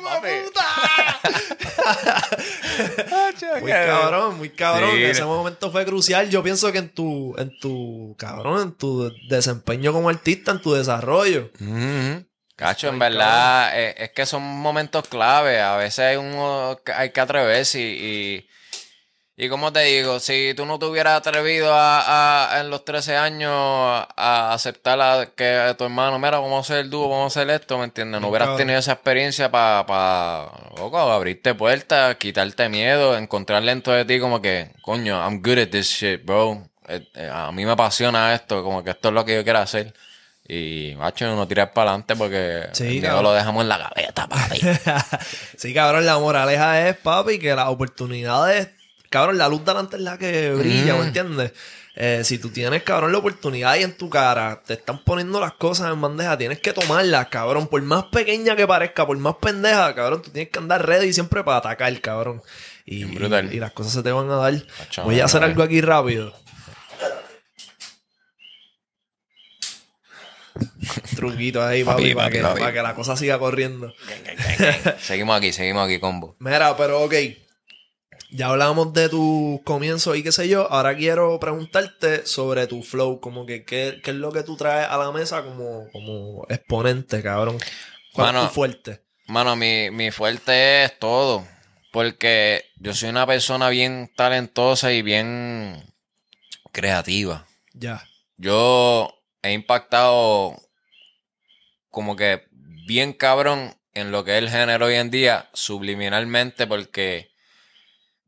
[0.46, 0.66] puta?
[3.60, 4.92] Muy cabrón, muy cabrón.
[4.96, 5.04] Sí.
[5.04, 6.30] Ese momento fue crucial.
[6.30, 10.74] Yo pienso que en tu, en tu, cabrón, en tu desempeño como artista, en tu
[10.74, 11.52] desarrollo.
[12.56, 15.60] Cacho, en verdad, eh, es, que son momentos clave.
[15.60, 18.48] A veces hay, uno, hay que atreverse y, y,
[19.38, 23.15] Y como te digo, si tú no te hubieras atrevido a, a- en los 13
[23.15, 27.39] años a aceptar a que tu hermano, mira, vamos a hacer el dúo, vamos a
[27.41, 28.22] hacer esto, ¿me entiendes?
[28.22, 30.44] No hubieras tenido esa experiencia para, pa,
[31.15, 35.88] abrirte puertas, quitarte miedo, encontrar dentro de ti como que, coño, I'm good at this
[35.88, 36.67] shit, bro.
[36.88, 39.60] Eh, eh, a mí me apasiona esto, como que esto es lo que yo quiero
[39.60, 39.94] hacer.
[40.48, 43.24] Y, macho, uno tirar para adelante porque Sí, cabrón.
[43.24, 44.60] lo dejamos en la gaveta, papi.
[45.58, 48.70] sí, cabrón, la moraleja es, papi, que las oportunidades,
[49.12, 51.52] cabrón, la luz delante es la que brilla, ¿me entiendes?
[51.95, 55.52] Eh, si tú tienes, cabrón, la oportunidad ahí en tu cara, te están poniendo las
[55.54, 57.67] cosas en bandeja, tienes que tomarlas, cabrón.
[57.67, 61.43] Por más pequeña que parezca, por más pendeja, cabrón, tú tienes que andar ready siempre
[61.43, 62.41] para atacar, cabrón.
[62.86, 64.54] Y, y las cosas se te van a dar.
[65.04, 66.34] Voy a hacer algo aquí rápido.
[71.15, 72.60] Truquito ahí, papi, Papi, para, papi, que, papi.
[72.62, 73.93] para que la cosa siga corriendo.
[75.02, 76.36] seguimos aquí, seguimos aquí, combo.
[76.39, 77.13] Mira, pero ok.
[78.34, 80.72] Ya hablamos de tus comienzos y qué sé yo.
[80.72, 83.20] Ahora quiero preguntarte sobre tu flow.
[83.20, 87.22] Como que qué, qué es lo que tú traes a la mesa como, como exponente,
[87.22, 87.58] cabrón.
[88.13, 89.02] ¿Cuál es tu fuerte?
[89.28, 91.46] Mano, mi, mi fuerte es todo.
[91.91, 95.84] Porque yo soy una persona bien talentosa y bien
[96.72, 97.46] creativa.
[97.74, 98.02] Ya.
[98.38, 100.56] Yo he impactado
[101.89, 102.48] como que
[102.88, 107.31] bien cabrón en lo que es el género hoy en día, subliminalmente, porque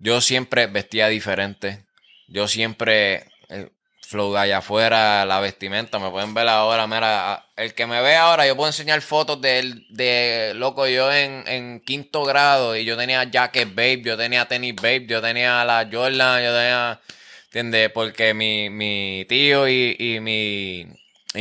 [0.04, 1.86] yo siempre vestía diferente.
[2.28, 7.74] Yo siempre, el flow de allá afuera, la vestimenta, me pueden ver ahora, mira, el
[7.74, 12.24] que me ve ahora, yo puedo enseñar fotos de, de loco, yo en, en quinto
[12.26, 16.54] grado, y yo tenía jacket babe, yo tenía tenis babe, yo tenía la Jordan, yo
[16.54, 17.02] tenía...
[17.46, 17.92] ¿Entiendes?
[17.92, 20.88] Porque mi, mi tío y, y mi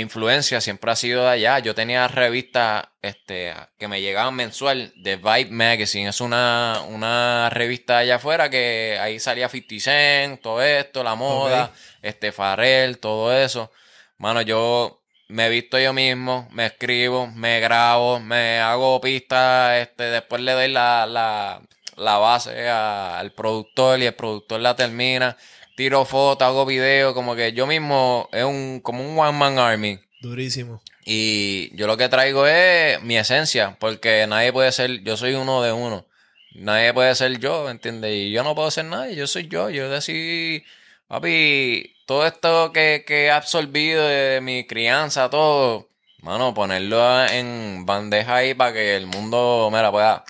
[0.00, 1.59] influencia siempre ha sido de allá.
[1.59, 6.09] Yo tenía revistas este, que me llegaban mensual de Vibe Magazine.
[6.09, 11.72] Es una, una revista allá afuera que ahí salía 50 Cent, todo esto, la moda,
[12.02, 13.70] este Farrell, todo eso.
[14.18, 20.42] Mano, yo me visto yo mismo, me escribo, me grabo, me hago pistas, este, después
[20.42, 21.61] le doy la, la,
[21.96, 25.37] la base a- al productor y el productor la termina.
[25.74, 29.98] Tiro fotos, hago videos, como que yo mismo es un, como un one man army.
[30.20, 30.82] Durísimo.
[31.04, 35.62] Y yo lo que traigo es mi esencia, porque nadie puede ser, yo soy uno
[35.62, 36.06] de uno.
[36.54, 38.12] Nadie puede ser yo, ¿entiendes?
[38.14, 39.70] Y yo no puedo ser nadie, yo soy yo.
[39.70, 40.62] Yo decidí,
[41.08, 45.88] papi, todo esto que, que he absorbido de mi crianza, todo,
[46.20, 50.24] mano, ponerlo en bandeja ahí para que el mundo me la pueda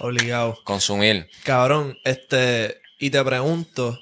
[0.00, 0.58] Obligado.
[0.64, 1.28] consumir.
[1.44, 4.00] Cabrón, este, y te pregunto,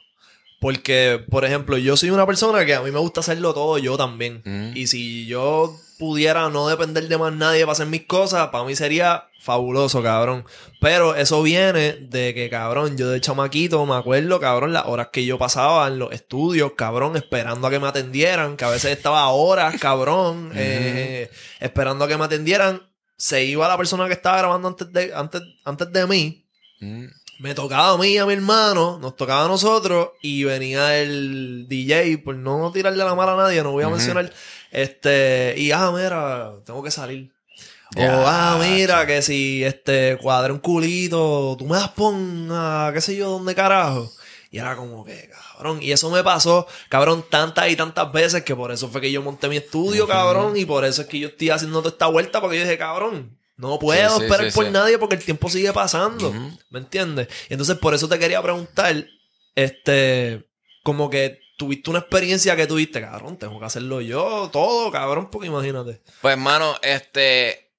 [0.60, 3.96] porque, por ejemplo, yo soy una persona que a mí me gusta hacerlo todo yo
[3.96, 4.42] también.
[4.44, 4.76] Mm.
[4.76, 8.74] Y si yo pudiera no depender de más nadie para hacer mis cosas, para mí
[8.76, 10.44] sería fabuloso, cabrón.
[10.80, 15.24] Pero eso viene de que, cabrón, yo de chamaquito me acuerdo, cabrón, las horas que
[15.24, 19.28] yo pasaba en los estudios, cabrón, esperando a que me atendieran, que a veces estaba
[19.28, 22.82] horas, cabrón, eh, esperando a que me atendieran.
[23.18, 26.44] Se iba la persona que estaba grabando antes de, antes, antes de mí.
[26.80, 27.06] Mm.
[27.38, 32.18] Me tocaba a mí a mi hermano, nos tocaba a nosotros y venía el DJ,
[32.18, 34.32] por no tirarle la mala a nadie, no voy a mencionar.
[34.70, 37.30] Este, y ah, mira, tengo que salir.
[37.96, 43.00] O ah, mira, que si este cuadré un culito, tú me das pon a qué
[43.00, 44.10] sé yo dónde carajo.
[44.50, 45.78] Y era como que, cabrón.
[45.82, 49.22] Y eso me pasó, cabrón, tantas y tantas veces que por eso fue que yo
[49.22, 50.56] monté mi estudio, cabrón.
[50.56, 53.36] Y por eso es que yo estoy haciendo toda esta vuelta, porque yo dije, cabrón,
[53.56, 56.32] no puedo sí, esperar sí, por nadie porque el tiempo sigue pasando.
[56.70, 57.28] ¿Me entiendes?
[57.48, 59.06] Y entonces por eso te quería preguntar,
[59.54, 60.46] este,
[60.82, 65.48] como que tuviste una experiencia que tuviste, cabrón, tengo que hacerlo yo, todo, cabrón, porque
[65.48, 66.02] imagínate.
[66.20, 67.72] Pues, hermano, este.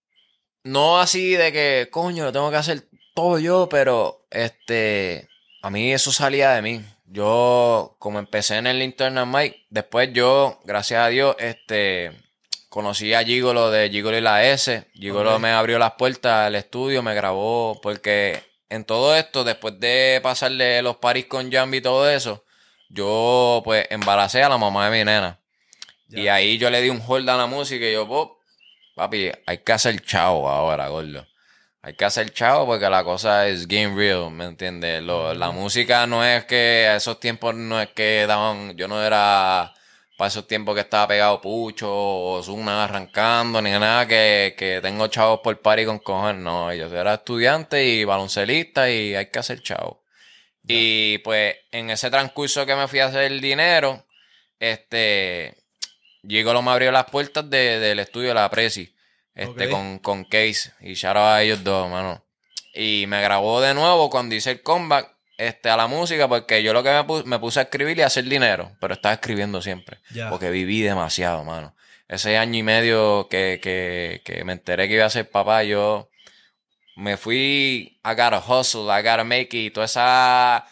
[0.63, 5.29] No así de que, coño, lo tengo que hacer todo yo, pero este.
[5.61, 6.85] A mí eso salía de mí.
[7.05, 12.11] Yo, como empecé en el Internal Mic, después yo, gracias a Dios, este.
[12.69, 14.87] Conocí a Gigolo de Gigolo y la S.
[14.93, 20.19] Gigolo me abrió las puertas al estudio, me grabó, porque en todo esto, después de
[20.21, 22.43] pasarle los paris con Jambi y todo eso,
[22.89, 25.39] yo pues embaracé a la mamá de mi nena.
[26.09, 26.19] Ya.
[26.19, 28.37] Y ahí yo le di un hold a la música y yo, pop,
[28.95, 31.25] papi, hay que hacer chavo ahora, gordo.
[31.81, 35.01] Hay que hacer chavo porque la cosa es game real, ¿me entiendes?
[35.03, 39.01] Lo- La música no es que a esos tiempos no es que daban, yo no
[39.01, 39.73] era
[40.17, 45.07] para esos tiempos que estaba pegado Pucho o Zuna arrancando, ni nada que, que tengo
[45.07, 46.41] chavos por party con cojones.
[46.41, 50.03] No, yo era estudiante y baloncelista y hay que hacer chavo.
[50.67, 54.05] Y pues en ese transcurso que me fui a hacer el dinero,
[54.59, 55.55] este,
[56.27, 58.93] Gigolo me abrió las puertas de- del estudio de la Prezi,
[59.35, 62.23] este, con, con Case, y out a ellos dos, mano.
[62.73, 66.73] Y me grabó de nuevo cuando hice el comeback, este, a la música porque yo
[66.73, 69.61] lo que me, pu- me puse a escribir y a hacer dinero, pero estaba escribiendo
[69.61, 69.99] siempre.
[70.29, 71.75] Porque viví demasiado, mano.
[72.07, 76.09] Ese año y medio que, que, que me enteré que iba a ser papá, yo
[76.95, 80.65] me fui, I gotta hustle, I gotta make it, y toda esa,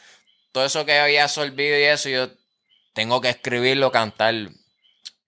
[0.51, 2.29] todo eso que había absorbido y eso, yo
[2.93, 4.33] tengo que escribirlo, cantar.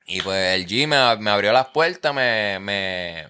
[0.05, 3.27] Y pues el G me, me abrió las puertas, me, me,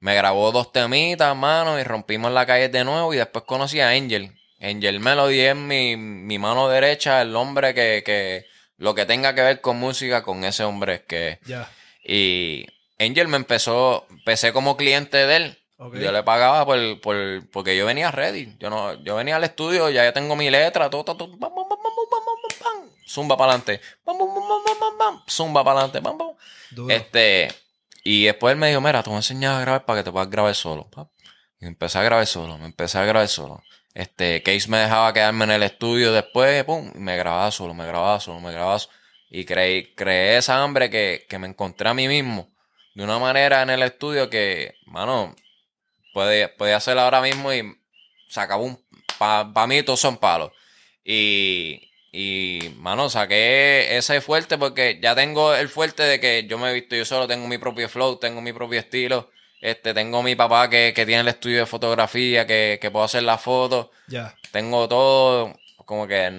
[0.00, 3.12] me grabó dos temitas, mano, y rompimos la calle de nuevo.
[3.12, 4.32] Y después conocí a Angel.
[4.60, 8.46] Angel Melody es mi, mi mano derecha, el hombre que, que,
[8.76, 11.38] lo que tenga que ver con música, con ese hombre es que.
[11.46, 11.70] Yeah.
[12.04, 12.66] Y
[12.98, 15.58] Angel me empezó, empecé como cliente de él.
[15.78, 16.02] Okay.
[16.02, 18.54] Yo le pagaba por, por, porque yo venía ready.
[18.58, 21.38] Yo no, yo venía al estudio, ya yo tengo mi letra, todo, todo, todo
[23.10, 23.80] zumba para adelante,
[25.28, 26.00] zumba para adelante,
[26.88, 27.52] este,
[28.04, 30.30] y después él me dijo, mira, tú me enseñas a grabar para que te puedas
[30.30, 30.88] grabar solo.
[31.58, 33.62] Y empecé a grabar solo, me empecé a grabar solo.
[33.94, 38.20] Este, Case me dejaba quedarme en el estudio después, pum, me grababa solo, me grababa
[38.20, 38.94] solo, me grababa solo.
[39.30, 42.50] Y creí, creé esa hambre que, que me encontré a mí mismo
[42.94, 45.34] de una manera en el estudio que, mano,
[46.12, 47.62] puede, puede hacer ahora mismo y
[48.28, 48.84] se acabó un,
[49.18, 50.52] para mí todos son palos.
[51.04, 56.70] Y, y, mano, saqué ese fuerte porque ya tengo el fuerte de que yo me
[56.70, 59.30] he visto yo solo, tengo mi propio flow, tengo mi propio estilo.
[59.60, 63.22] Este, tengo mi papá que, que tiene el estudio de fotografía, que, que puedo hacer
[63.22, 63.88] las fotos.
[64.08, 64.34] Ya.
[64.52, 66.30] Tengo todo, como que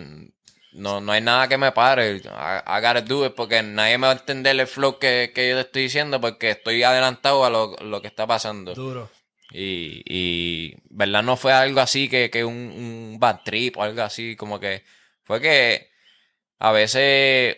[0.74, 2.18] no, no hay nada que me pare.
[2.18, 5.50] I, I gotta do it porque nadie me va a entender el flow que, que
[5.50, 8.74] yo te estoy diciendo porque estoy adelantado a lo, lo que está pasando.
[8.74, 9.10] Duro.
[9.54, 11.24] Y, y, ¿verdad?
[11.24, 14.84] No fue algo así que, que un, un bad trip o algo así, como que
[15.24, 15.92] fue que
[16.58, 17.58] a veces,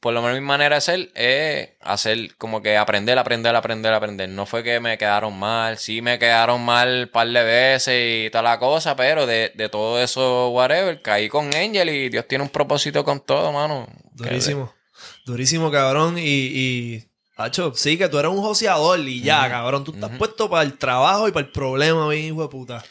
[0.00, 4.28] por lo menos mi manera de ser es hacer como que aprender, aprender, aprender, aprender.
[4.28, 8.30] No fue que me quedaron mal, sí me quedaron mal un par de veces y
[8.30, 12.44] toda la cosa, pero de, de todo eso, whatever, caí con Angel y Dios tiene
[12.44, 13.88] un propósito con todo, mano.
[14.12, 14.72] Durísimo.
[15.24, 16.16] Durísimo, cabrón.
[16.18, 17.04] Y, y
[17.36, 19.84] Hacho, sí, que tú eres un joseador y ya, Ujú, cabrón.
[19.84, 22.84] Tú estás puesto para el trabajo y para el problema, bien, hijo de puta.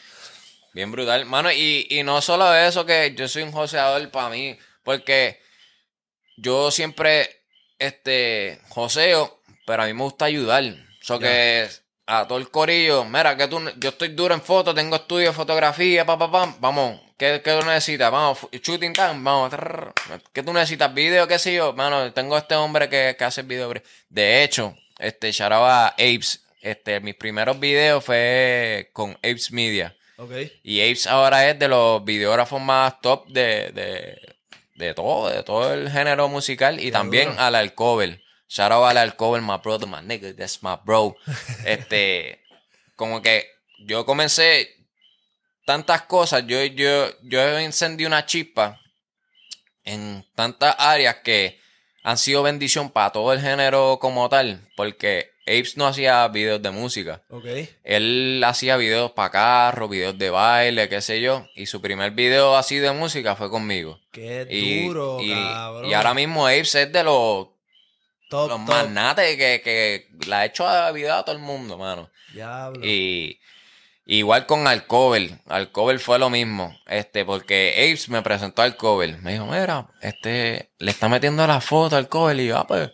[0.72, 1.52] Bien brutal, mano.
[1.52, 5.38] Y, y no solo eso, que yo soy un joseador para mí, porque
[6.40, 7.28] yo siempre,
[7.78, 10.64] este, joseo, pero a mí me gusta ayudar.
[11.00, 11.28] So Ya.
[11.28, 11.68] que
[12.06, 15.32] a todo el corillo, mira, que tú, yo estoy duro en fotos, tengo estudio de
[15.34, 18.10] fotografía, pa, pa, pam, vamos, ¿qué, qué tú necesitas?
[18.10, 19.92] Vamos, shooting time, vamos, trrr.
[20.32, 20.92] ¿qué tú necesitas?
[20.94, 23.74] Video, qué sé yo, mano, tengo este hombre que, que hace video.
[24.08, 29.94] De hecho, este, shout out a Apes, este, mis primeros videos fue con Apes Media.
[30.16, 30.32] Ok.
[30.62, 34.36] Y Apes ahora es de los videógrafos más top de, de,
[34.78, 36.80] de todo, de todo el género musical.
[36.80, 37.40] Y también duro.
[37.40, 38.22] al Alcover.
[38.48, 41.16] Shout out al Alcover, my brother, my nigga, that's my bro.
[41.66, 42.40] este,
[42.96, 43.46] como que
[43.80, 44.76] yo comencé
[45.66, 48.80] tantas cosas, yo, yo, yo encendí una chispa
[49.84, 51.60] en tantas áreas que
[52.04, 54.66] han sido bendición para todo el género como tal.
[54.76, 57.22] Porque Apes no hacía videos de música.
[57.30, 57.44] Ok.
[57.84, 61.46] Él hacía videos para carro, videos de baile, qué sé yo.
[61.54, 63.98] Y su primer video así de música fue conmigo.
[64.12, 65.86] Qué Y, duro, y, cabrón.
[65.90, 67.48] y ahora mismo Apes es de los,
[68.30, 68.68] Top, los top.
[68.68, 72.10] magnates que, que le ha hecho a video a todo el mundo, mano.
[72.34, 72.84] Diablo.
[72.84, 73.40] Y
[74.04, 75.30] igual con Alcover.
[75.46, 76.78] Alcover fue lo mismo.
[76.86, 79.18] Este, porque Apes me presentó al cover.
[79.22, 82.38] Me dijo, mira, este, le está metiendo la foto al cover.
[82.38, 82.90] Y yo, ah, pues,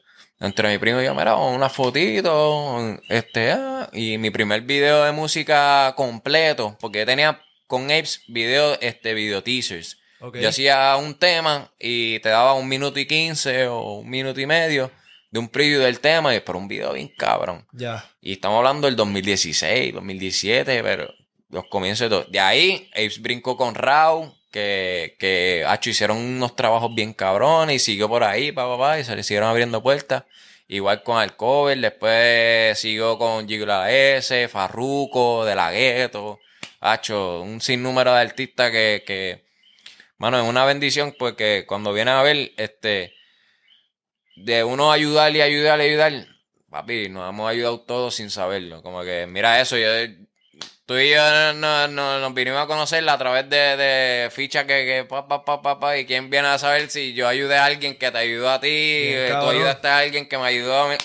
[0.47, 2.99] entre mi primo y yo, mira, una fotito.
[3.09, 6.77] Este, ah, y mi primer video de música completo.
[6.81, 9.99] Porque yo tenía con Apes video, este, video teasers.
[10.21, 10.39] Ok.
[10.39, 14.47] Yo hacía un tema y te daba un minuto y quince o un minuto y
[14.47, 14.91] medio
[15.35, 17.67] de un preview del tema y pero un video bien cabrón.
[17.73, 18.09] Ya.
[18.21, 21.13] Y estamos hablando del 2016, 2017, pero
[21.49, 22.25] los comienzos de todo.
[22.31, 27.79] De ahí, Apes brincó con Raw, que, que hacho, hicieron unos trabajos bien cabrones y
[27.81, 30.23] siguió por ahí, pa, pa, y se le siguieron abriendo puertas.
[30.69, 36.39] Igual con Alcover, después siguió con Gigula S, Farruko, De La Ghetto,
[36.79, 39.45] hacho, un sinnúmero de artistas que, que,
[40.19, 43.13] mano, es una bendición porque cuando vienen a ver, este,
[44.37, 46.27] de uno ayudar y ayudar y ayudar,
[46.71, 48.83] papi, nos hemos ayudado todos sin saberlo.
[48.83, 49.89] Como que, mira eso, yo,
[50.87, 54.85] tú y yo no- no- nos vinimos a conocer a través de, de fichas que,
[54.85, 57.65] que pa, pa, pa, pa, pa, y quién viene a saber si yo ayudé a
[57.67, 60.89] alguien que te ayudó a ti, eh, tú ayudaste a alguien que me ayudó a
[60.91, 60.97] mí.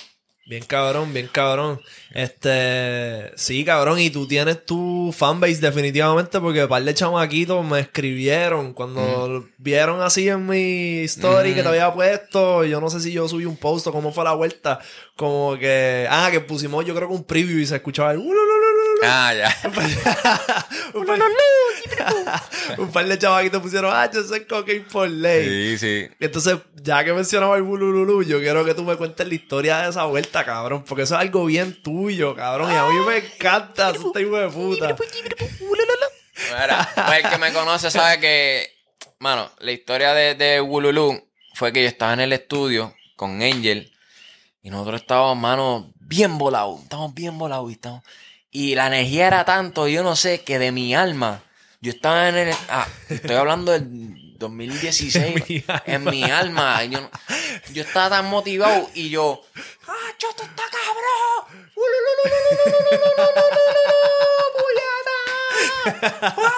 [0.46, 1.80] Bien cabrón, bien cabrón.
[2.12, 7.80] Este, sí, cabrón, y tú tienes tu fanbase definitivamente porque un par de chamaquitos me
[7.82, 13.12] escribieron cuando vieron así en mi story que te había puesto, yo no sé si
[13.12, 14.80] yo subí un post o cómo fue la vuelta,
[15.16, 18.18] como que, ah, que pusimos yo creo que un preview y se escuchaba el...
[19.04, 19.56] Ah, ya.
[22.78, 25.78] un par de chavaquitos pusieron, ah, yo soy cocaine por ley.
[25.78, 26.08] Sí, sí.
[26.20, 29.90] Entonces, ya que mencionaba el bulululu, yo quiero que tú me cuentes la historia de
[29.90, 30.84] esa vuelta, cabrón.
[30.88, 32.72] Porque eso es algo bien tuyo, cabrón.
[32.72, 34.86] Y a mí me encanta, eso está hijo de puta.
[34.86, 35.12] Mira, pues
[37.24, 38.70] el que me conoce sabe que,
[39.20, 41.22] mano, la historia de, de
[41.54, 43.94] fue que yo estaba en el estudio con Angel
[44.62, 46.84] y nosotros estábamos, mano, bien volados.
[46.84, 48.04] Estamos bien volados y estamos...
[48.52, 51.44] Y la energía era tanto, yo no sé, que de mi alma,
[51.82, 52.56] yo estaba en el...
[52.70, 53.88] Ah, estoy hablando del
[54.40, 55.48] 2016.
[55.50, 56.84] mi en mi alma.
[56.86, 57.10] Yo,
[57.74, 59.44] yo estaba tan motivado y yo...
[59.88, 61.70] ¡Ah, esto está cabrón!
[66.12, 66.50] ¡Ah!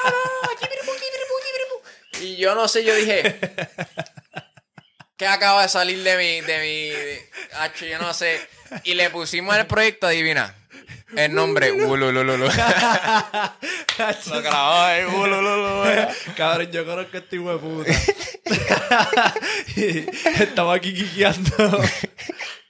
[2.22, 3.40] Y yo no sé, yo dije...
[5.18, 6.42] ¿Qué acaba de salir de mi...
[6.42, 7.32] De mi de-
[7.90, 8.40] yo no sé.
[8.84, 10.56] Y le pusimos el proyecto, adivina.
[11.16, 12.46] El nombre, Ululululu.
[14.30, 15.84] Lo grabó ahí, Ulululu.
[16.38, 17.92] Cabrón, yo conozco a este hijo de puta.
[19.76, 20.06] y
[20.42, 21.82] estaba aquí quiqueando.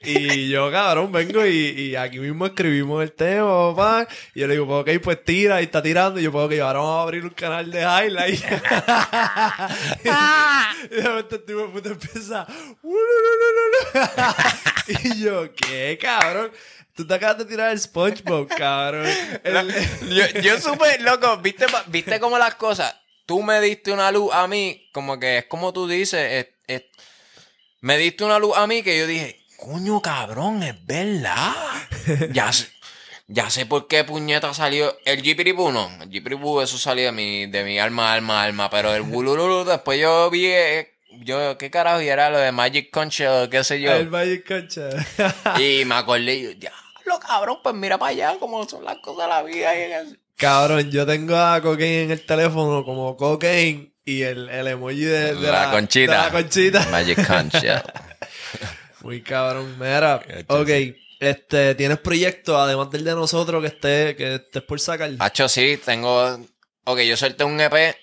[0.02, 4.08] y yo, cabrón, vengo y, y aquí mismo escribimos el tema, papá.
[4.34, 6.18] Y yo le digo, pues, ok, pues tira, y está tirando.
[6.18, 8.42] Y yo, pues, ok, ahora vamos a abrir un canal de highlight.
[10.90, 12.46] y de repente este hijo de puta empieza.
[14.88, 16.50] y yo, ¿qué, cabrón?
[16.94, 19.06] Tú te acabas de tirar el SpongeBob, cabrón.
[19.44, 19.72] El-
[20.14, 22.94] yo, yo supe, loco, ¿viste, viste cómo las cosas.
[23.24, 26.82] Tú me diste una luz a mí, como que es como tú dices, es- es-
[27.80, 31.54] me diste una luz a mí que yo dije, coño cabrón, es verdad.
[32.32, 32.68] ya, sé,
[33.26, 35.90] ya sé por qué puñeta salió el Jipiripu, no.
[36.02, 38.68] El Jipiripu, eso salió de mi, de mi alma, alma, alma.
[38.68, 40.91] Pero el Bulululu, después yo vi, eh,
[41.24, 42.00] yo, ¿qué carajo?
[42.02, 43.92] Y era lo de Magic Conch o qué sé yo.
[43.92, 44.88] el Magic Concha.
[45.60, 49.24] Y me acordé, y yo, diablo, cabrón, pues mira para allá cómo son las cosas
[49.24, 49.74] de la vida.
[49.76, 50.16] y eso".
[50.36, 55.34] Cabrón, yo tengo a Cocaine en el teléfono como Cocaine y el, el emoji de,
[55.34, 56.12] de La conchita.
[56.12, 56.86] de la conchita.
[56.90, 57.82] Magic Conch, ya.
[59.02, 59.76] Muy cabrón.
[59.78, 60.68] Mira, ok.
[61.20, 65.10] Este, ¿tienes proyectos además del de nosotros que esté, que estés por sacar?
[65.20, 66.40] Hacho, sí, tengo.
[66.84, 67.94] Ok, yo solté un EP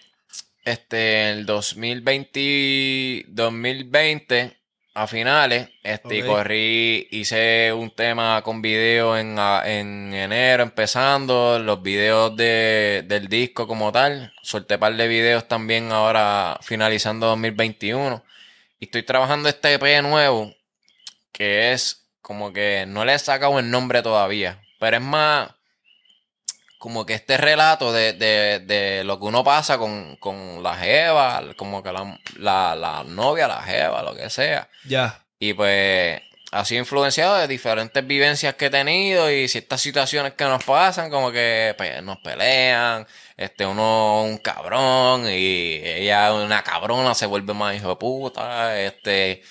[0.63, 4.57] este, en el 2020, 2020
[4.93, 5.69] a finales.
[5.83, 11.59] Este, corrí, hice un tema con video en, en enero, empezando.
[11.59, 14.33] Los videos de, del disco como tal.
[14.41, 18.23] Solté un par de videos también ahora, finalizando 2021.
[18.79, 20.53] Y estoy trabajando este EP nuevo,
[21.31, 25.49] que es como que no le he sacado el nombre todavía, pero es más
[26.79, 31.43] como que este relato de, de, de lo que uno pasa con, con la jeva,
[31.57, 34.69] como que la, la, la novia, la jeva, lo que sea.
[34.85, 35.25] Ya.
[35.37, 36.21] Y pues
[36.51, 41.09] ha sido influenciado de diferentes vivencias que he tenido y ciertas situaciones que nos pasan,
[41.09, 43.05] como que pues, nos pelean,
[43.35, 49.43] este uno un cabrón y ella una cabrona se vuelve más hijo de puta, este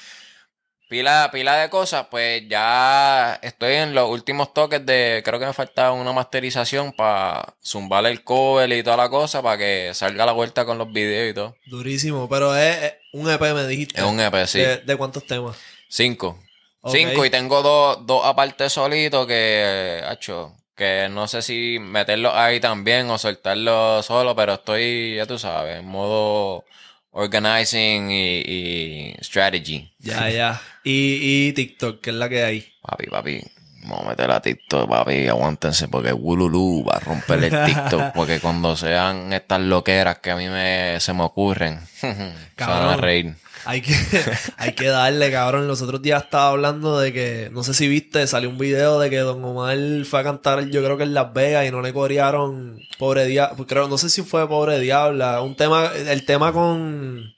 [0.89, 5.53] pila, pila de cosas, pues ya estoy en los últimos toques de, creo que me
[5.53, 10.27] falta una masterización para zumbar el cover y toda la cosa para que salga a
[10.27, 11.57] la vuelta con los videos y todo.
[11.67, 12.29] Durísimo.
[12.29, 14.01] Pero es, es un EP, me dijiste.
[14.01, 14.61] Es un EP, sí.
[14.61, 15.57] ¿De, de cuántos temas?
[15.89, 16.39] Cinco.
[16.91, 22.61] Cinco y tengo dos, dos aparte solitos que, hacho, que no sé si meterlos ahí
[22.61, 26.65] también o soltarlos solo, pero estoy, ya tú sabes, en modo
[27.11, 29.93] organizing y, y strategy.
[29.99, 30.63] Ya, ya.
[30.91, 32.73] Y, y TikTok, que es la que hay.
[32.81, 33.43] Papi, papi,
[33.83, 38.41] vamos a meter a TikTok, papi, aguántense porque Wululu va a romper el TikTok porque
[38.41, 43.35] cuando sean estas loqueras que a mí me, se me ocurren, se van a reír.
[43.67, 43.95] Hay que,
[44.57, 45.69] hay que darle, cabrón.
[45.69, 49.11] Los otros días estaba hablando de que, no sé si viste, salió un video de
[49.11, 49.77] que Don Omar
[50.07, 53.67] fue a cantar, yo creo que en Las Vegas y no le corearon Pobre Diablo.
[53.67, 55.43] Creo, no sé si fue Pobre Diabla.
[55.43, 57.35] Un tema, el tema con.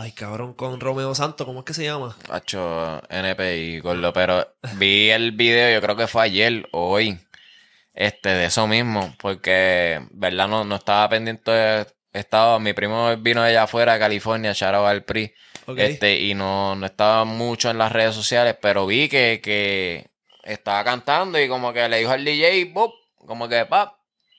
[0.00, 2.16] Ay, cabrón, con Romeo Santos, ¿cómo es que se llama?
[2.30, 4.46] Hacho NPI, gordo, pero
[4.78, 7.18] vi el video, yo creo que fue ayer o hoy,
[7.92, 13.42] este, de eso mismo, porque, verdad, no, no estaba pendiente, de- estaba, mi primo vino
[13.42, 15.34] de allá afuera de California, Charo al PRI,
[15.76, 20.08] este, y no, no estaba mucho en las redes sociales, pero vi que, que
[20.44, 22.94] estaba cantando y como que le dijo al DJ, Bob,
[23.26, 23.96] como que pap,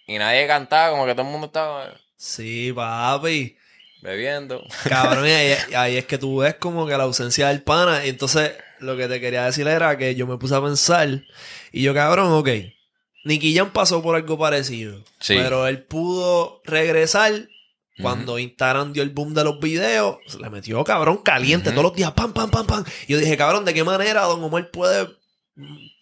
[0.08, 3.58] y nadie cantaba, como que todo el mundo estaba Sí, papi.
[4.02, 4.66] Bebiendo.
[4.88, 8.06] Cabrón, ahí, ahí es que tú ves como que la ausencia del pana.
[8.06, 11.24] Y entonces, lo que te quería decir era que yo me puse a pensar.
[11.72, 12.50] Y yo, cabrón, ok.
[13.24, 15.04] Nicky Jam pasó por algo parecido.
[15.20, 15.36] Sí.
[15.36, 17.48] Pero él pudo regresar
[18.02, 20.18] cuando Instagram dio el boom de los videos.
[20.26, 22.12] Se le metió, cabrón, caliente todos los días.
[22.14, 22.84] Pam, pam, pam, pam.
[23.08, 25.08] Y yo dije, cabrón, ¿de qué manera Don Omar puede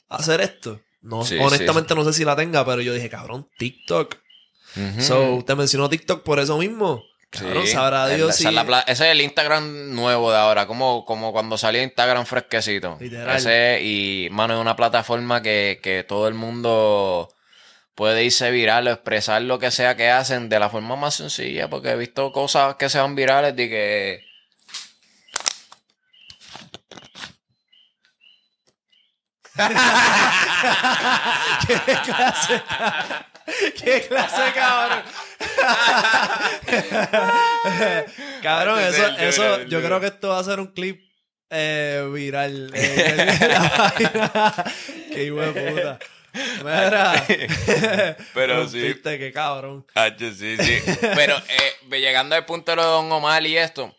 [0.08, 0.80] hacer esto?
[1.02, 4.16] No, Sí, honestamente no sé si la tenga, pero yo dije, cabrón, TikTok.
[5.00, 7.04] So, te mencionó TikTok por eso mismo.
[7.30, 8.52] Cabrón, sabrá el- Dios si...
[8.52, 12.98] la ese es el Instagram nuevo de ahora, como, como cuando salió Instagram fresquecito.
[13.00, 13.38] Literal.
[13.38, 17.30] Ese, y, mano, es una plataforma que, que todo el mundo
[17.94, 21.70] puede irse viral o expresar lo que sea que hacen de la forma más sencilla,
[21.70, 24.30] porque he visto cosas que se van virales de que...
[31.68, 31.76] ¿Qué
[32.06, 32.64] clase?
[33.84, 35.04] ¿Qué clase, cabrón?
[38.44, 41.02] cabrón, eso, eso, yo creo que esto va a ser un clip
[41.50, 42.72] eh, viral.
[42.76, 43.98] eh.
[45.12, 46.00] Qué hijo de puta.
[46.64, 47.26] Mira.
[48.36, 48.82] Pero Un sí.
[48.82, 49.86] piste, qué cabrón.
[49.96, 50.80] Hacho, sí, sí.
[51.16, 53.96] Pero eh, llegando al punto de Don Omar y esto,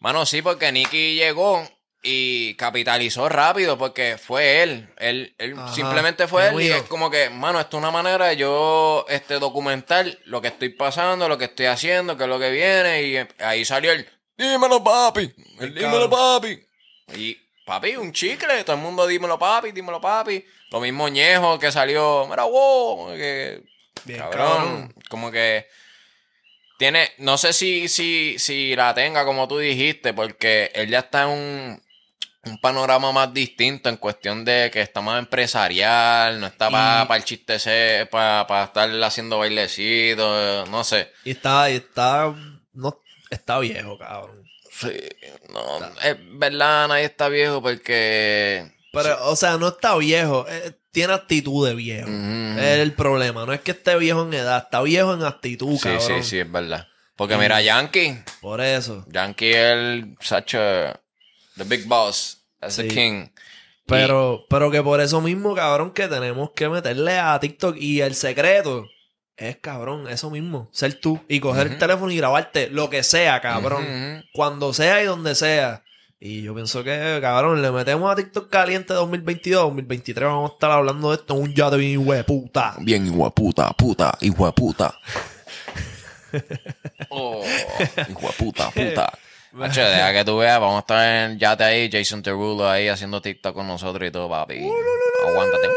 [0.00, 1.66] mano, sí, porque Nicky llegó
[2.08, 4.88] y capitalizó rápido porque fue él.
[4.96, 8.26] Él, él Ajá, simplemente fue él y es como que, mano, esto es una manera
[8.26, 12.38] de yo este, documentar lo que estoy pasando, lo que estoy haciendo, qué es lo
[12.38, 13.02] que viene.
[13.02, 15.34] Y eh, ahí salió el, dímelo, papi.
[15.58, 16.64] El, dímelo, papi.
[17.16, 18.62] Y, papi, un chicle.
[18.62, 20.44] Todo el mundo, dímelo, papi, dímelo, papi.
[20.70, 23.08] Lo mismo Ñejo que salió, mira, wow.
[23.16, 23.64] Que,
[24.04, 24.94] Bien, cabrón, cabrón.
[25.08, 25.66] como que
[26.78, 31.24] tiene, no sé si, si, si la tenga como tú dijiste, porque él ya está
[31.24, 31.85] en un,
[32.46, 37.24] un panorama más distinto en cuestión de que está más empresarial, no está para el
[37.24, 37.58] chiste,
[38.10, 41.12] para estar haciendo bailecitos, no sé.
[41.24, 42.34] Y está, y está,
[42.72, 44.44] no, está viejo, cabrón.
[44.70, 44.92] Sí,
[45.50, 45.62] no,
[46.02, 48.70] es verdad, nadie está viejo porque...
[48.92, 50.46] Pero, o sea, no está viejo.
[50.48, 52.08] eh, tiene actitud de viejo.
[52.08, 53.44] Es el problema.
[53.44, 56.22] No es que esté viejo en edad, está viejo en actitud, Sí, cabrón.
[56.22, 56.86] sí, sí, es verdad.
[57.16, 59.04] Porque mira, Yankee, Por eso.
[59.08, 60.98] Yankee es el, such a,
[61.56, 62.82] the big boss, as Sí.
[62.82, 63.26] the king.
[63.86, 67.76] Pero, pero que por eso mismo, cabrón, que tenemos que meterle a TikTok.
[67.78, 68.86] Y el secreto
[69.36, 70.68] es, cabrón, eso mismo.
[70.72, 71.20] Ser tú.
[71.28, 74.24] Y coger el teléfono y grabarte lo que sea, cabrón.
[74.34, 75.84] Cuando sea y donde sea.
[76.18, 80.70] Y yo pienso que, cabrón, le metemos a TikTok caliente 2022, 2023 vamos a estar
[80.70, 82.74] hablando de esto en un yate bien hueputa.
[82.80, 84.98] Bien, hijo de puta, puta, hijo de puta.
[87.10, 87.44] oh,
[88.08, 89.18] hijo de puta, puta.
[89.60, 93.22] Hacho, deja que tú veas, vamos a estar en yate ahí, Jason Terulo ahí haciendo
[93.22, 94.68] TikTok con nosotros y todo, papi.
[95.26, 95.68] Aguántate.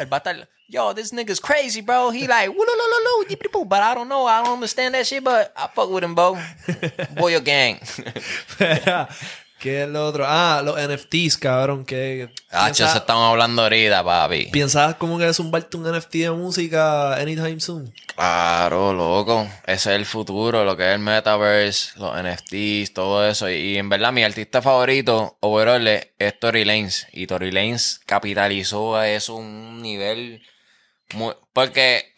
[0.00, 2.10] Él va a estar, yo, this nigga's crazy, bro.
[2.10, 6.02] He like, but I don't know, I don't understand that shit, but I fuck with
[6.02, 6.36] him, bro.
[7.16, 7.80] Boy, gang.
[9.64, 10.26] ¿Qué es lo otro?
[10.28, 11.86] Ah, los NFTs, cabrón.
[11.86, 14.50] Que piensa- eso estamos hablando ahorita, papi.
[14.52, 17.90] ¿Piensas como que zumbarte un NFT de música anytime soon?
[18.14, 19.48] Claro, loco.
[19.66, 23.48] Ese es el futuro, lo que es el metaverse, los NFTs, todo eso.
[23.48, 27.06] Y, y en verdad, mi artista favorito, overall, es es Tory Lanez.
[27.14, 30.42] Y Tory Lanez capitalizó a eso un nivel
[31.14, 31.32] muy...
[31.54, 32.12] Porque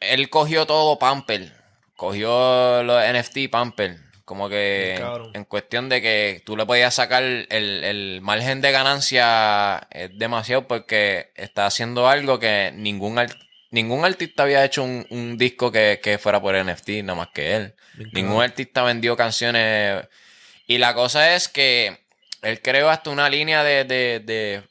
[0.00, 1.54] él cogió todo Pamper.
[1.96, 3.96] Cogió los NFT Pamper.
[4.32, 4.94] Como que
[5.34, 10.66] en cuestión de que tú le podías sacar el, el margen de ganancia es demasiado
[10.66, 13.36] porque está haciendo algo que ningún ar-
[13.70, 17.56] ningún artista había hecho un, un disco que, que fuera por NFT, nada más que
[17.56, 17.74] él.
[17.92, 18.50] Bien, Ningún cabrón.
[18.50, 20.06] artista vendió canciones.
[20.66, 21.98] Y la cosa es que
[22.40, 24.62] él creó hasta una línea de, de, de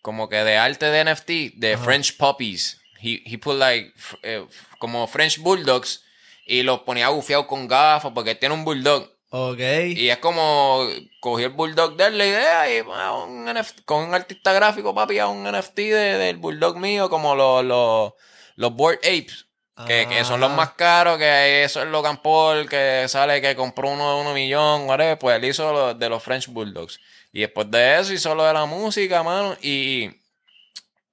[0.00, 1.28] como que de arte de NFT,
[1.58, 1.84] de Ajá.
[1.84, 2.80] French Puppies.
[3.02, 3.92] He, he put like,
[4.22, 4.42] eh,
[4.78, 6.02] como French Bulldogs
[6.46, 9.10] y los ponía bufiados con gafas porque él tiene un bulldog.
[9.30, 9.58] Ok.
[9.96, 10.88] Y es como
[11.20, 14.94] cogió el bulldog de él, la idea, y ah, un NFT con un artista gráfico,
[14.94, 18.12] papi, a un NFT de- del bulldog mío, como los, los,
[18.54, 19.42] los Board Apes.
[19.86, 20.54] Que, que son los Ah.
[20.56, 24.88] más caros, que eso es Logan Paul, que sale que compró uno de uno millón,
[24.88, 26.98] whatever, pues él hizo lo de los French Bulldogs.
[27.30, 29.54] Y después de eso hizo lo de la música, mano.
[29.60, 30.08] Y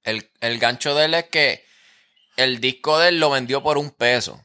[0.04, 1.62] el, el gancho de él es que
[2.36, 4.40] el disco de él lo vendió por un peso.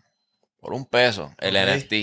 [0.59, 1.55] Por un peso, el.
[1.55, 1.93] NFT.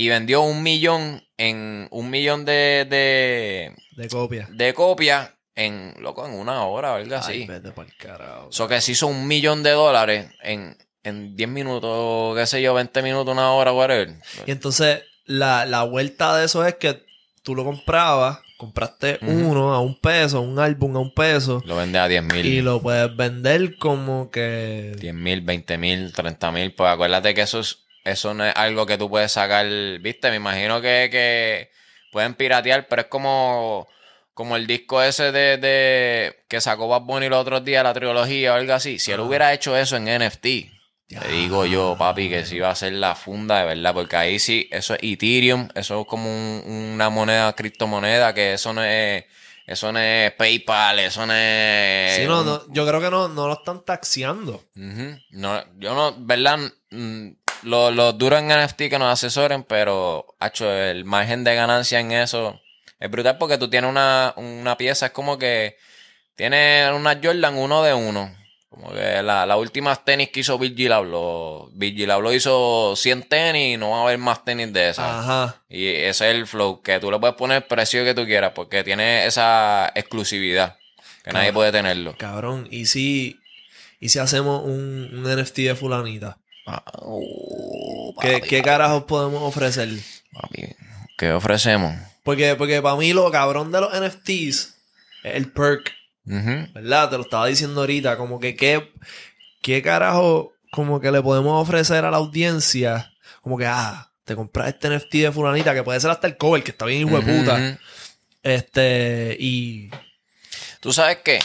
[0.00, 4.48] Y vendió un millón en un millón de, de, De copia.
[4.50, 7.46] de copias en, loco, en una hora o algo así.
[7.46, 8.48] Vete pa'l carajo.
[8.52, 12.74] So que se hizo un millón de dólares en, en 10 minutos, qué sé yo,
[12.74, 14.14] 20 minutos, una hora, whatever.
[14.46, 17.04] Y entonces, la, la vuelta de eso es que
[17.42, 21.98] tú lo comprabas, compraste uno a un peso, un álbum a un peso, Lo vende
[21.98, 22.44] a 10 mil.
[22.44, 24.96] y lo puedes vender como que...
[24.98, 26.74] 10 mil, 20 mil, 30 mil.
[26.74, 29.64] Pues acuérdate que eso, es, eso no es algo que tú puedes sacar,
[30.00, 31.70] viste, me imagino que, que
[32.10, 33.86] pueden piratear, pero es como,
[34.34, 38.52] como el disco ese de, de que sacó Bad Bunny los otros días, la trilogía
[38.54, 38.98] o algo así.
[38.98, 40.46] Si él hubiera hecho eso en NFT.
[41.08, 44.38] Te digo yo, papi, que sí va a ser la funda de verdad, porque ahí
[44.38, 49.24] sí, eso es Ethereum, eso es como un- una moneda, criptomoneda, que eso no es,
[49.66, 52.16] eso no es PayPal, eso no es...
[52.16, 54.64] Sí, no, no, yo creo que no, no lo están taxiando.
[54.76, 55.18] Ujú.
[55.30, 56.58] No, yo no, ¿verdad?
[56.90, 57.28] Mm,
[57.62, 62.12] Los, los duros en NFT que nos asesoren, pero, hacho, el margen de ganancia en
[62.12, 62.60] eso
[63.00, 65.76] es brutal porque tú tienes una, una pieza, es como que
[66.36, 68.32] tienes una Jordan uno de uno.
[68.68, 71.70] Como que la, las últimas tenis que hizo Virgil Abloh.
[71.72, 75.06] Virgil Abloh hizo 100 tenis y no va a haber más tenis de esas.
[75.06, 75.62] Ajá.
[75.68, 78.52] Y ese es el flow, que tú le puedes poner el precio que tú quieras
[78.54, 80.76] porque tiene esa exclusividad
[81.24, 82.14] que nadie puede tenerlo.
[82.18, 83.40] Cabrón, ¿y si,
[84.00, 86.38] y si hacemos un, un NFT de fulanita?
[86.66, 89.88] Ah, oh, ¿Qué, qué carajos podemos ofrecer?
[90.32, 90.76] papi.
[91.16, 91.94] ¿Qué ofrecemos?
[92.22, 94.76] Porque, porque para mí lo cabrón de los NFTs
[95.24, 95.92] es el perk,
[96.74, 97.10] ¿verdad?
[97.10, 98.92] Te lo estaba diciendo ahorita, como que qué,
[99.62, 104.68] qué carajo como que le podemos ofrecer a la audiencia, como que, ah, te compras
[104.68, 107.22] este NFT de fulanita, que puede ser hasta el cover, que está bien hijo de
[107.40, 107.78] puta.
[108.42, 109.90] Este, y...
[110.80, 111.38] Tú sabes que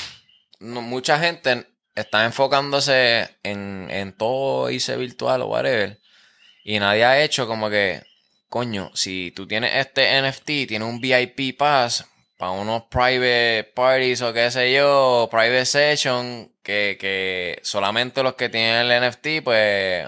[0.59, 5.99] no- mucha gente está enfocándose en, en todo irse virtual o whatever.
[6.63, 8.03] Y nadie ha hecho como que,
[8.49, 12.05] coño, si tú tienes este NFT, tienes un VIP pass
[12.37, 18.49] para unos private parties o qué sé yo, private session, que, que solamente los que
[18.49, 20.07] tienen el NFT, pues,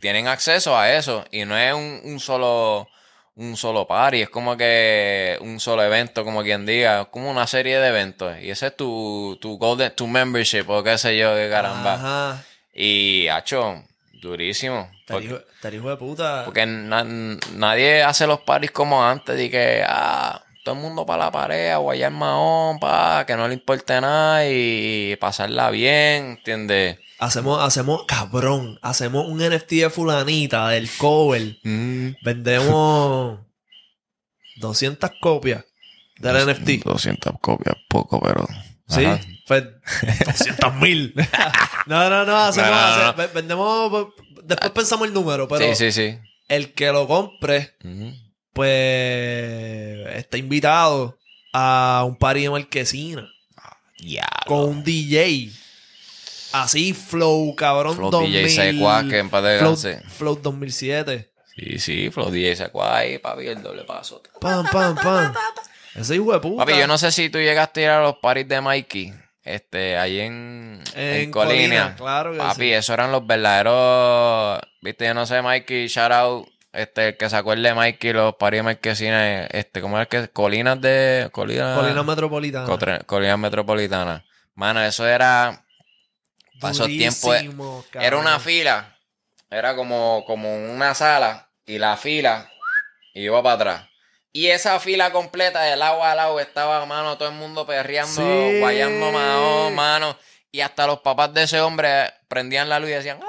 [0.00, 1.24] tienen acceso a eso.
[1.30, 2.88] Y no es un, un solo
[3.34, 7.46] un solo party, es como que un solo evento, como quien diga, es como una
[7.46, 8.36] serie de eventos.
[8.40, 11.94] Y ese es tu, tu golden, tu membership o qué sé yo, qué caramba.
[11.94, 12.44] Ajá.
[12.74, 13.84] Y, hacho,
[14.14, 14.90] durísimo.
[15.72, 16.42] Hijo de puta.
[16.44, 17.04] porque na-
[17.52, 21.70] nadie hace los parties como antes, de que, ah, todo el mundo para la pared,
[21.70, 26.98] a guayar mahón, pa, que no le importe nada y pasarla bien, ¿entiendes?
[27.18, 31.56] Hacemos, hacemos, cabrón, hacemos un NFT de fulanita del cover.
[32.22, 33.38] Vendemos
[34.56, 35.64] 200 copias
[36.18, 36.84] del NFT.
[36.84, 38.46] 200 copias, poco, pero...
[38.88, 39.20] Sí, Ajá.
[39.46, 39.64] pues
[40.26, 41.14] 200 mil.
[41.86, 43.02] no, no, no, hacemos, No, no, no.
[43.08, 44.06] hace- ve- vendemos, pues,
[44.44, 46.18] después pensamos el número, pero sí, sí, sí.
[46.48, 47.74] el que lo compre.
[48.58, 51.16] Pues está invitado
[51.52, 53.28] a un party de marquesina
[53.98, 54.28] Diablo.
[54.46, 55.50] con un DJ.
[56.52, 58.46] Así, Flow, cabrón, Flow 2000.
[58.46, 60.00] DJ que en paz Flow, descanse.
[60.08, 61.30] Flow 2007.
[61.54, 64.22] Sí, sí, Flow DJ Sequaz ahí, papi, el doble paso.
[64.40, 65.32] Pam, pam, pam.
[65.94, 66.64] Ese hijo de puta.
[66.64, 69.12] Papi, yo no sé si tú llegaste a ir a los parties de Mikey,
[69.44, 71.94] este, ahí en, en, En Colina.
[71.94, 72.72] Colina, claro que Papi, sí.
[72.72, 77.36] esos eran los verdaderos, viste, yo no sé, Mikey, shout out, este, el que se
[77.36, 80.28] acuerde de Mikey, los parties de Marquesina, este, ¿cómo es que?
[80.28, 82.66] Colinas de, Colinas, Colina Metropolitana.
[82.66, 84.22] Cotre- Colinas Metropolitanas.
[84.54, 85.64] Mano, eso era,
[86.60, 88.96] tiempos, Durísimo, Era una fila.
[89.50, 91.48] Era como, como una sala.
[91.64, 92.50] Y la fila
[93.14, 93.88] iba para atrás.
[94.32, 98.58] Y esa fila completa de lado a lado estaba, mano, todo el mundo perreando, Sí.
[98.60, 100.16] guayando mano, mano.
[100.50, 103.26] Y hasta los papás de ese hombre prendían la luz y decían, ¡ah!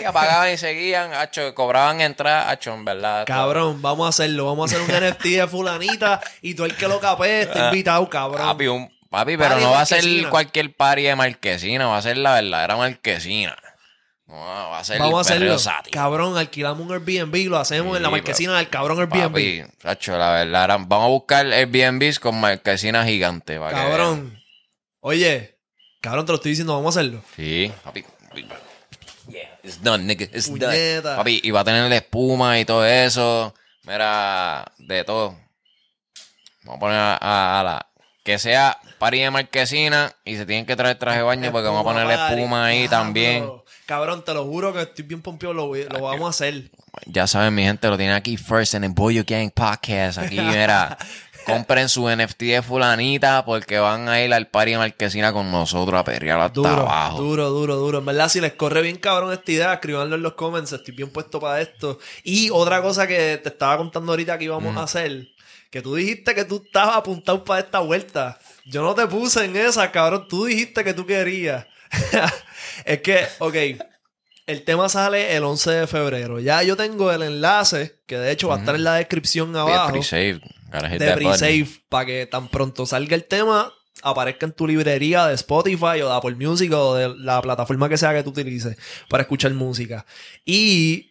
[0.00, 3.24] Y apagaban y seguían, hacho, cobraban entrada, hacho, en verdad.
[3.26, 4.46] Cabrón, vamos a hacerlo.
[4.46, 8.08] Vamos a hacer un NFT de fulanita y todo el que lo capee está invitado,
[8.08, 8.46] cabrón.
[8.46, 12.02] Papi, un- papi, pero Party no va a ser cualquier party de marquesina, va a
[12.02, 13.56] ser la verdadera marquesina.
[14.26, 15.56] No, va a ser Vamos a hacerlo.
[15.92, 19.66] Cabrón, alquilamos un Airbnb y lo hacemos en la marquesina del cabrón Airbnb.
[19.82, 23.58] Papi, la verdad, vamos a buscar Airbnbs con marquesina gigante.
[23.58, 24.42] para que Cabrón.
[25.00, 25.58] Oye,
[26.00, 27.22] cabrón, te lo estoy diciendo, vamos a hacerlo.
[27.36, 28.04] Sí, papi.
[29.64, 30.24] It's done, nigga.
[30.32, 31.02] It's done.
[31.16, 33.54] Papi, y va a tener espuma y todo eso.
[33.84, 35.36] Mira, de todo.
[36.64, 37.86] Vamos a poner a, a- a la.
[38.24, 41.82] Que sea party de marquesina y se tienen que traer traje de baño porque vamos
[41.82, 42.96] a poner Espuma, espuma ahí Diablo.
[42.96, 43.50] también.
[43.84, 45.68] Cabrón, te lo juro que estoy bien pompeado, lo
[46.00, 46.70] vamos a hacer.
[47.04, 50.16] Ya saben, mi gente, lo tienen aquí first en el Boyo Gang Podcast.
[50.16, 50.96] Aquí, mira,
[51.44, 56.04] compren su NFT de fulanita porque van a ir al party marquesina con nosotros a
[56.04, 57.18] perrear hasta Duro, abajo.
[57.22, 57.98] duro, duro, duro.
[57.98, 60.72] En verdad, si les corre bien cabrón esta idea, escribanlo en los comments.
[60.72, 61.98] Estoy bien puesto para esto.
[62.22, 65.28] Y otra cosa que te estaba contando ahorita que íbamos a hacer,
[65.70, 68.38] que tú dijiste que tú estabas apuntado para esta vuelta.
[68.64, 70.26] Yo no te puse en esa, cabrón.
[70.28, 71.66] Tú dijiste que tú querías.
[72.84, 73.54] es que, ok,
[74.46, 76.38] el tema sale el 11 de febrero.
[76.38, 79.92] Ya yo tengo el enlace, que de hecho va a estar en la descripción abajo
[80.70, 86.00] de pre-save para que tan pronto salga el tema aparezca en tu librería de Spotify
[86.02, 88.76] o de Apple Music o de la plataforma que sea que tú utilices
[89.08, 90.04] para escuchar música.
[90.44, 91.10] Y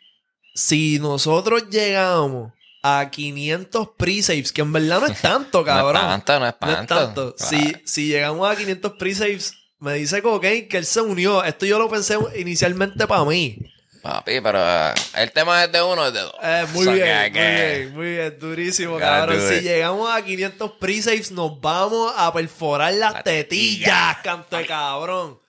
[0.53, 2.51] si nosotros llegamos
[2.83, 6.01] a 500 pre-saves, que en verdad no es tanto, cabrón.
[6.03, 6.95] No es tanto, no es No es tanto.
[6.95, 7.35] tanto.
[7.35, 7.49] Claro.
[7.49, 11.43] Si, si llegamos a 500 pre-saves, me dice Cocaine que él se unió.
[11.43, 13.57] Esto yo lo pensé inicialmente para mí.
[14.03, 16.35] Papi, pero eh, el tema es de uno es de dos.
[16.43, 19.39] Eh, muy bien, que- muy bien, muy bien, durísimo, cabrón.
[19.47, 23.87] Si llegamos a 500 pre-saves, nos vamos a perforar las La tetillas,
[24.17, 24.19] tetilla.
[24.21, 25.39] canto de cabrón.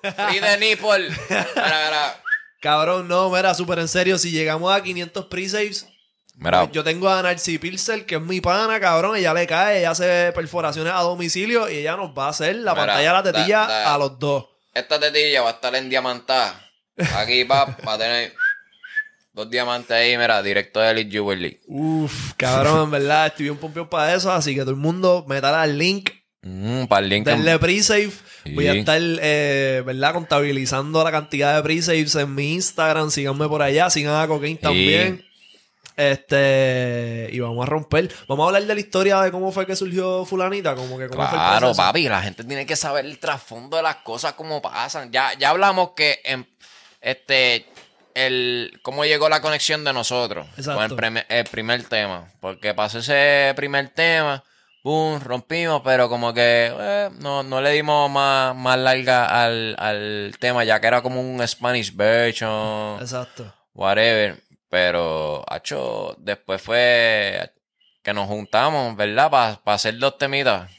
[0.00, 1.08] Free the nipple.
[2.60, 5.86] Cabrón, no, mira, súper en serio, si llegamos a 500 pre-saves,
[6.40, 9.90] Mira, yo tengo a Narcy Pilser, que es mi pana, cabrón, ella le cae, ella
[9.90, 13.22] hace perforaciones a domicilio y ella nos va a hacer la Mira, pantalla de la
[13.24, 14.44] tetilla da- da- a los dos.
[14.72, 16.64] esta tetilla va a estar en diamantada.
[17.16, 18.32] Aquí va, va a tener
[19.32, 21.60] dos diamantes ahí, mira, directo de Elite Jewelry.
[21.66, 25.62] Uf, cabrón, en verdad, estoy bien pompeado para eso, así que todo el mundo metala
[25.62, 26.10] al link
[26.40, 27.26] Mm, para el link.
[27.26, 28.12] Denle pre-save.
[28.54, 30.12] Voy a estar, eh, ¿verdad?
[30.14, 33.10] Contabilizando la cantidad de pre-saves en mi Instagram.
[33.10, 33.90] Síganme por allá.
[33.90, 35.24] Sigan a Cocaine también.
[35.98, 37.28] Este.
[37.32, 38.10] Y vamos a romper.
[38.28, 40.74] Vamos a hablar de la historia de cómo fue que surgió Fulanita.
[40.74, 41.76] Como que cómo fue el Claro, proceso.
[41.82, 45.10] papi, la gente tiene que saber el trasfondo de las cosas, cómo pasan.
[45.12, 46.46] Ya, ya hablamos que en,
[47.00, 47.66] este
[48.14, 50.74] el cómo llegó la conexión de nosotros Exacto.
[50.74, 52.32] con el, primer- el primer tema.
[52.40, 54.42] Porque pasó ese primer tema,
[54.82, 60.32] boom, rompimos, pero como que eh, no, no le dimos más, más larga al, al
[60.40, 63.52] tema, ya que era como un Spanish version, Exacto.
[63.74, 64.42] whatever.
[64.70, 67.50] Pero, hacho, después fue
[68.02, 69.30] que nos juntamos, ¿verdad?
[69.30, 70.70] Para hacer dos temitas.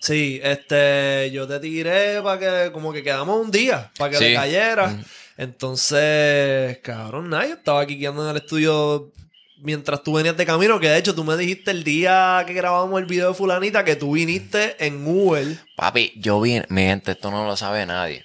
[0.00, 1.30] Sí, este.
[1.32, 2.72] Yo te tiré para que.
[2.72, 3.90] Como que quedamos un día.
[3.98, 4.24] Para que Sí.
[4.28, 4.96] le cayera.
[5.36, 6.78] Entonces.
[6.82, 7.46] Cabrón, nada.
[7.46, 9.12] Yo estaba aquí quedando en el estudio.
[9.60, 13.00] Mientras tú venías de camino, que de hecho tú me dijiste el día que grabamos
[13.00, 15.44] el video de Fulanita que tú viniste en Uber.
[15.76, 18.24] Papi, yo vi, mi gente, esto no lo sabe nadie.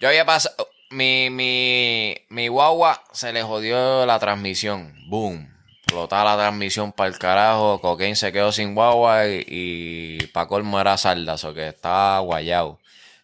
[0.00, 4.94] Yo había pasado, mi, mi, mi guagua se le jodió la transmisión.
[5.08, 5.50] Boom.
[5.82, 7.80] Explotaba la transmisión para el carajo.
[7.80, 12.78] Cocaine se quedó sin guagua y, y pa' colmo era sardazo, que estaba guayado.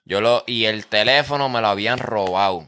[0.05, 2.67] Yo lo, y el teléfono me lo habían robado.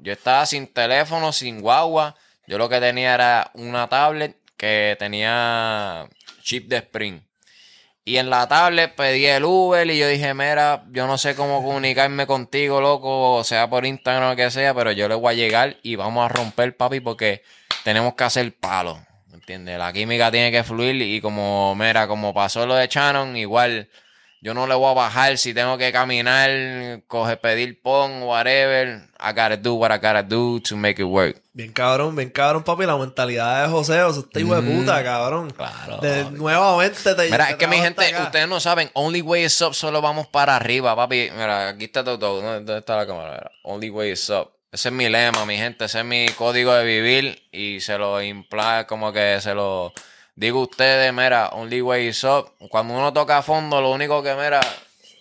[0.00, 2.14] Yo estaba sin teléfono, sin guagua.
[2.46, 6.08] Yo lo que tenía era una tablet que tenía
[6.42, 7.20] chip de Spring.
[8.08, 11.62] Y en la tablet pedí el Uber y yo dije, mira, yo no sé cómo
[11.62, 15.76] comunicarme contigo, loco, sea por Instagram o que sea, pero yo le voy a llegar
[15.82, 17.42] y vamos a romper, papi, porque
[17.84, 18.98] tenemos que hacer palo.
[19.26, 19.76] ¿me ¿Entiendes?
[19.76, 23.90] La química tiene que fluir y como, mira, como pasó lo de Shannon, igual
[24.40, 29.02] yo no le voy a bajar si tengo que caminar, coger, pedir pon, whatever.
[29.20, 31.42] I gotta do what I gotta do to make it work.
[31.52, 32.86] Bien cabrón, bien cabrón, papi.
[32.86, 35.46] La mentalidad de José, o sea, este hijo de puta, cabrón.
[35.48, 35.50] Mm.
[35.50, 38.22] Claro, De, nuevamente te Mira, te es que mi gente, acá.
[38.24, 41.30] ustedes no saben, Only Way is Up, solo vamos para arriba, papi.
[41.32, 43.30] Mira, aquí está todo, ¿dónde dónde está la cámara?
[43.32, 44.52] Mira, Only Way is Up.
[44.70, 48.22] Ese es mi lema, mi gente, ese es mi código de vivir y se lo
[48.22, 49.92] impla, como que se lo
[50.38, 52.52] digo ustedes, mira, Only Way is Up.
[52.70, 54.60] Cuando uno toca a fondo, lo único que, mira,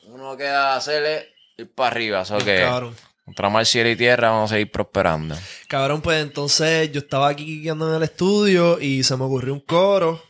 [0.06, 1.26] uno queda hacer es
[1.58, 2.96] ir para arriba, eso que Cabrón.
[3.26, 5.36] contra mar, cielo y tierra vamos a seguir prosperando.
[5.68, 9.62] Cabrón, pues entonces yo estaba aquí guiando en el estudio y se me ocurrió un
[9.62, 10.24] coro.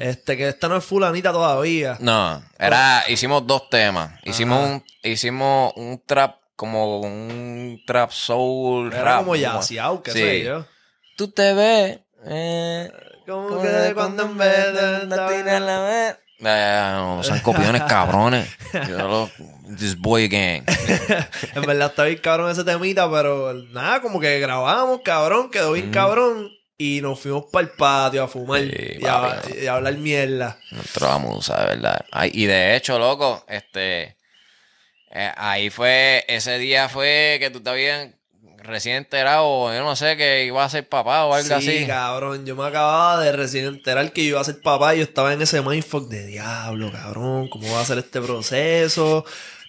[0.00, 1.98] Este, que esta no es fulanita todavía.
[2.00, 4.10] No, era, hicimos dos temas.
[4.24, 9.18] Hicimos un, hicimos un trap, como un trap soul Era rap.
[9.18, 10.18] como yaciao, qué Sí.
[10.18, 10.64] sé yo.
[11.18, 11.98] Tú te ves.
[12.26, 12.90] Eh,
[13.26, 16.16] Como que de cuando en vez de la tira la vez.
[16.38, 18.46] Eh, no, son copiones cabrones.
[18.88, 19.30] Yo lo-
[19.78, 20.62] this boy gang.
[21.54, 25.90] En verdad está bien cabrón ese temita, pero nada, como que grabamos, cabrón, quedó bien
[25.90, 26.50] cabrón.
[26.78, 28.68] Y nos fuimos para el patio a fumar Mm.
[28.70, 29.52] Sí, y, a, papi.
[29.62, 30.58] y a hablar mierda.
[30.72, 32.04] Nuestra musa, de verdad.
[32.12, 34.18] Ay, y de hecho, loco, este.
[35.10, 38.08] eh, ahí fue, ese día fue que tú te habías
[38.66, 41.86] recién enterado, yo no sé, que iba a ser papá o algo sí, así.
[41.86, 45.32] cabrón, yo me acababa de recién enterar que iba a ser papá y yo estaba
[45.32, 49.24] en ese mindfuck de diablo, cabrón, ¿cómo va a ser este proceso?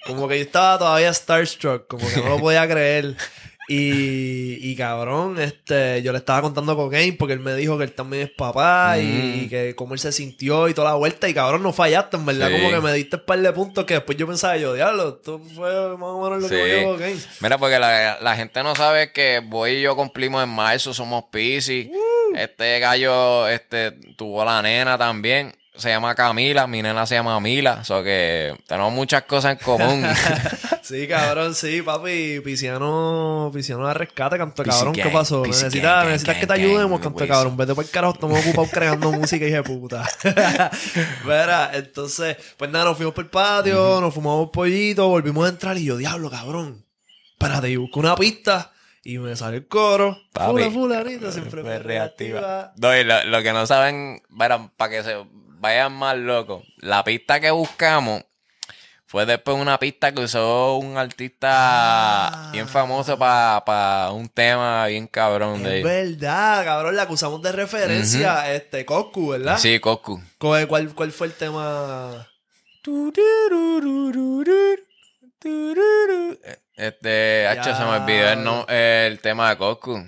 [0.05, 3.15] Como que yo estaba todavía starstruck, como que no lo podía creer.
[3.69, 7.83] Y, y cabrón, este, yo le estaba contando a Cocaine porque él me dijo que
[7.83, 9.43] él también es papá y, Mm.
[9.43, 11.27] y que cómo él se sintió y toda la vuelta.
[11.27, 12.47] Y cabrón, no fallaste, en verdad.
[12.49, 12.53] Sí.
[12.55, 15.41] Como que me diste un par de puntos que después yo pensaba, yo, diablo, esto
[15.53, 17.19] fue más o menos lo que me dijo Cocaine.
[17.41, 21.25] Mira, porque la, la gente no sabe que Boy y yo cumplimos en marzo, somos
[21.31, 21.87] Pisces.
[22.35, 25.53] Este gallo este, tuvo la nena también.
[25.77, 27.79] Se llama Camila, mi nena se llama Mila.
[27.81, 30.05] O sea que tenemos muchas cosas en común.
[30.87, 32.39] Sí, cabrón, sí, papi.
[32.39, 34.93] Pisciano, Pisciano de rescate, canto cabrón.
[34.93, 35.45] ¿Qué pasó?
[35.45, 37.27] Necesitas, gang, necesitas gang, que te ayudemos, canto güey.
[37.27, 37.57] cabrón.
[37.57, 40.09] Vete por el carajo, estamos ocupados creando música, hija de puta.
[41.25, 45.77] Verá, entonces, pues nada, nos fuimos por el patio, nos fumamos pollito, volvimos a entrar
[45.77, 46.85] y yo, diablo, cabrón.
[47.33, 48.71] Espérate, y busco una pista
[49.03, 50.17] y me sale el coro.
[50.31, 52.71] Papi, Fula, fulanita, siempre me reactiva.
[52.77, 55.17] No, y lo, lo que no saben, para que se
[55.59, 58.23] vayan más locos, la pista que buscamos
[59.05, 65.63] Fue después una pista que usó un artista bien famoso para un tema bien cabrón
[65.63, 69.57] de Es verdad, cabrón, la acusamos de referencia, este, Coscu, ¿verdad?
[69.57, 70.21] Sí, Coscu.
[70.37, 72.27] ¿Cuál, cuál, cuál fue el tema?
[76.75, 80.03] Este, Hacho, se me olvidó el, no- el tema de Coscu.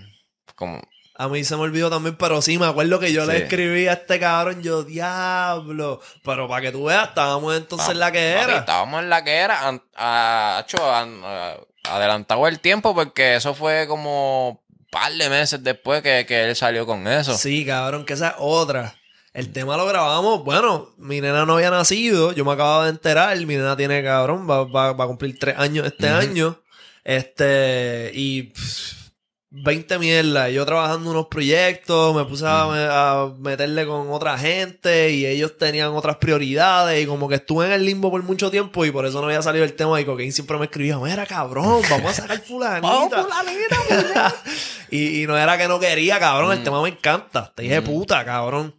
[0.56, 0.82] Como,
[1.22, 3.94] A mí se me olvidó también, pero sí, me acuerdo que yo le escribí a
[3.94, 6.00] este cabrón, yo, diablo.
[6.24, 8.58] Pero para que tú veas, estábamos entonces en la que era.
[8.60, 9.68] Estábamos en la que era.
[9.68, 14.60] an- a- a- adelantado el tiempo porque eso fue como un
[14.92, 17.38] par de meses después que, que él salió con eso.
[17.38, 18.96] Sí, cabrón, que esa es otra.
[19.34, 23.38] El tema lo grabamos, bueno, mi nena no había nacido, yo me acababa de enterar,
[23.46, 26.60] mi nena tiene, cabrón, va, va- va a cumplir tres años este año,
[27.04, 28.94] este, y pff,
[29.52, 32.62] 20 mierdas, yo trabajando unos proyectos, me puse a,
[33.24, 37.72] a meterle con otra gente y ellos tenían otras prioridades y como que estuve en
[37.72, 40.32] el limbo por mucho tiempo y por eso no había salido el tema y Cocaine
[40.32, 43.26] siempre me escribía, mira cabrón, vamos a sacar fulanita.
[44.92, 46.64] y, y no era que no quería, cabrón, el Mm.
[46.64, 47.86] tema me encanta, te dije Mm.
[47.86, 48.76] puta, cabrón.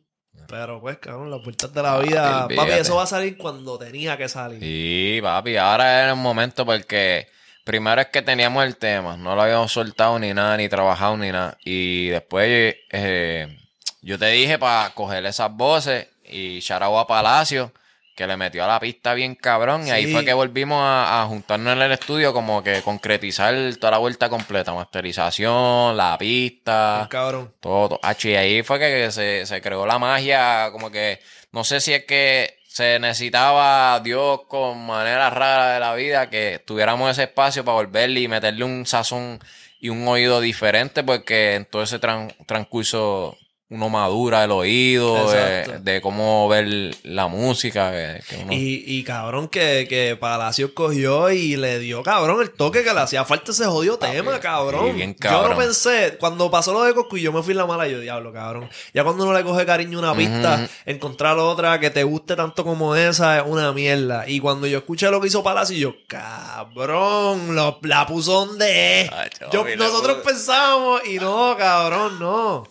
[0.49, 2.49] Pero pues, cabrón, las vueltas de la vida.
[2.57, 4.59] Papi, eso va a salir cuando tenía que salir.
[4.61, 7.29] Sí, papi, ahora era el momento porque
[7.65, 11.31] primero es que teníamos el tema, no lo habíamos soltado ni nada, ni trabajado ni
[11.31, 11.57] nada.
[11.65, 13.59] Y después eh,
[14.03, 17.73] yo te dije para coger esas voces y shout a Palacio,
[18.17, 19.87] que le metió a la pista bien cabrón.
[19.87, 23.93] Y ahí fue que volvimos a, a juntarnos en el estudio, como que concretizar toda
[23.93, 27.09] la vuelta completa, masterización, la pista.
[27.11, 27.55] Cabrón.
[27.61, 28.01] Todo, todo.
[28.23, 31.21] Y ahí fue que se, se creó la magia, como que,
[31.53, 36.63] no sé si es que se necesitaba Dios con maneras raras de la vida, que
[36.65, 39.39] tuviéramos ese espacio para volverle y meterle un sazón
[39.81, 43.37] y un oído diferente, porque en todo ese tran- transcurso
[43.71, 45.83] uno madura el oído, de, Exacto.
[45.85, 47.93] de cómo ver la música.
[47.93, 52.51] que- que uno- Y, y cabrón, que, que Palacio cogió y le dio, cabrón, el
[52.51, 54.87] toque que le hacía falta ese jodido tema, cabrón.
[55.31, 58.01] Yo no pensé, cuando pasó lo de Coscu y yo me fui la mala, yo,
[58.01, 58.69] diablo, cabrón.
[58.93, 62.65] Ya cuando uno le coge cariño a una pista, encontrar otra que te guste tanto
[62.65, 64.29] como esa es una mierda.
[64.29, 69.11] Y cuando yo escuché lo que hizo Palacio, yo, cabrón, lo- la puso donde es.
[69.53, 72.65] Yo- nosotros pensábamos y no, cabrón, no.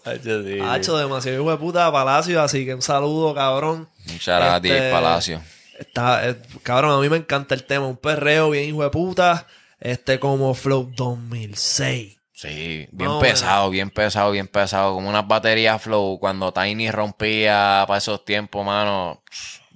[0.79, 0.88] Sí.
[0.97, 3.87] Demasiado hijo de puta a Palacio, así que un saludo, cabrón.
[4.27, 5.41] A ti, Este, Palacio.
[5.77, 9.47] Está, eh, cabrón, a mí me encanta el tema, un perreo bien hijo de puta,
[9.79, 12.17] este como Flow 2006.
[12.33, 14.93] Sí, bien No, pesado, bien pesado, bien pesado.
[14.93, 19.21] Como unas baterías flow cuando Tiny rompía para esos tiempos, mano.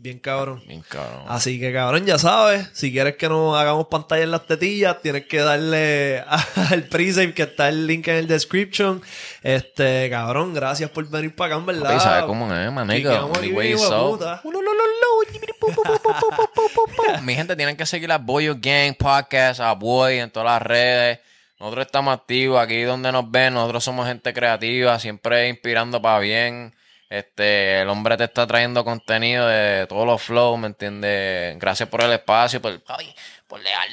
[0.04, 0.62] Bien cabrón.
[0.68, 1.24] Bien cabrón.
[1.30, 5.28] Así que cabrón, ya sabes, si quieres que nos hagamos pantalla en las tetillas, tienes
[5.28, 6.20] que darle
[6.70, 9.01] al pre-save que está el link en el description.
[9.43, 11.99] Este, cabrón, gracias por venir para acá, en verdad.
[12.01, 12.70] ¿sabes cómo es,
[16.76, 17.22] puta.
[17.22, 21.20] Mi gente, tienen que seguir a Boyo Gang Podcast, a Boy en todas las redes.
[21.62, 23.54] Nosotros estamos activos aquí donde nos ven.
[23.54, 26.74] Nosotros somos gente creativa, siempre inspirando para bien.
[27.10, 31.58] Este, el hombre te está trayendo contenido de todos los flows, ¿me entiendes?
[31.60, 33.14] Gracias por el espacio, por, papi,
[33.47, 33.88] por dejar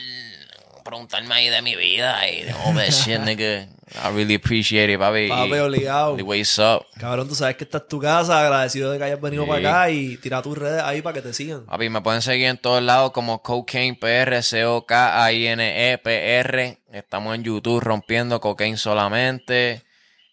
[0.84, 3.68] preguntarme ahí de mi vida y de all that shit, nigga.
[4.02, 5.28] I really appreciate it, papi.
[5.28, 6.16] Papi, obligado.
[6.16, 6.86] The what's up.
[6.98, 9.48] Cabrón, tú sabes que esta es tu casa, agradecido de que hayas venido Sí.
[9.50, 11.66] para acá y tira tus redes ahí para que te sigan.
[11.66, 16.78] Papi, me pueden seguir en todos lados como Cocaine PR, C-O-K-A-I-N-E P-R.
[16.92, 19.82] Estamos en YouTube rompiendo cocaine solamente.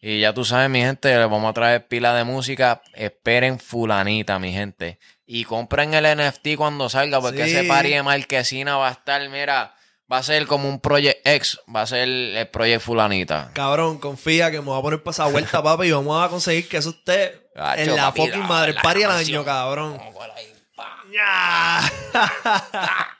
[0.01, 2.81] Y ya tú sabes, mi gente, les vamos a traer pila de música.
[2.93, 4.99] Esperen fulanita, mi gente.
[5.25, 7.51] Y compren el NFT cuando salga, porque Sí.
[7.55, 9.73] ese party de marquesina va a estar, mira,
[10.09, 13.49] va a ser como un Project X, va a ser el Project Fulanita.
[13.53, 16.69] Cabrón, confía que me voy a poner para esa vuelta, papi, y vamos a conseguir
[16.69, 19.37] que eso esté Gacho, en la papi, fucking la- madre la party al canción.
[19.39, 19.97] año, cabrón.
[19.97, 20.97] Vamos por ahí, pa.
[21.11, 23.07] Ya.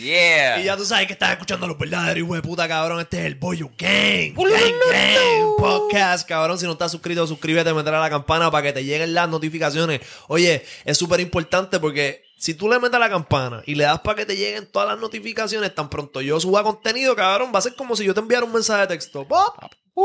[0.00, 0.60] Yeah.
[0.60, 3.00] Y ya tú sabes que estás escuchando los verdaderos hijo de puta, cabrón.
[3.00, 4.34] Este es el Boyo Gang.
[4.34, 5.56] Gang, gang.
[5.58, 6.58] Podcast, cabrón.
[6.58, 10.00] Si no estás suscrito, suscríbete, meter a la campana para que te lleguen las notificaciones.
[10.28, 14.00] Oye, es súper importante porque si tú le metes a la campana y le das
[14.00, 17.62] para que te lleguen todas las notificaciones, tan pronto yo suba contenido, cabrón, va a
[17.62, 19.26] ser como si yo te enviara un mensaje de texto.
[19.26, 19.56] ¡Pop!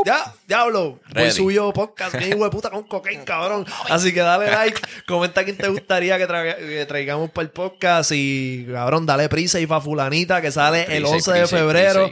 [0.04, 0.92] Ya, diablo.
[0.92, 1.30] Voy Ready.
[1.32, 3.64] subió podcast, hijo de puta con cocaine, cabrón.
[3.90, 8.10] Así que dale like, comenta quién te gustaría que, tra- que traigamos para el podcast
[8.14, 12.10] y, cabrón, dale prisa y fa fulanita que sale el Pre-save, 11 de febrero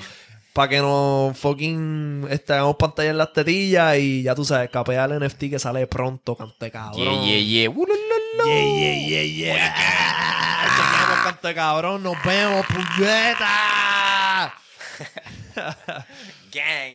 [0.52, 5.06] para que nos fucking este, hagamos pantalla en las tetillas y ya tú sabes, capea
[5.06, 7.02] el NFT que sale pronto, cante cabrón.
[7.02, 7.70] Yeah, yeah, yeah.
[7.70, 7.98] Ulululu.
[8.44, 9.74] Yeah, yeah, yeah, yeah.
[10.76, 12.02] Chequeamos, cante cabrón.
[12.02, 14.54] Nos vemos, puñeta.
[16.52, 16.90] Gang.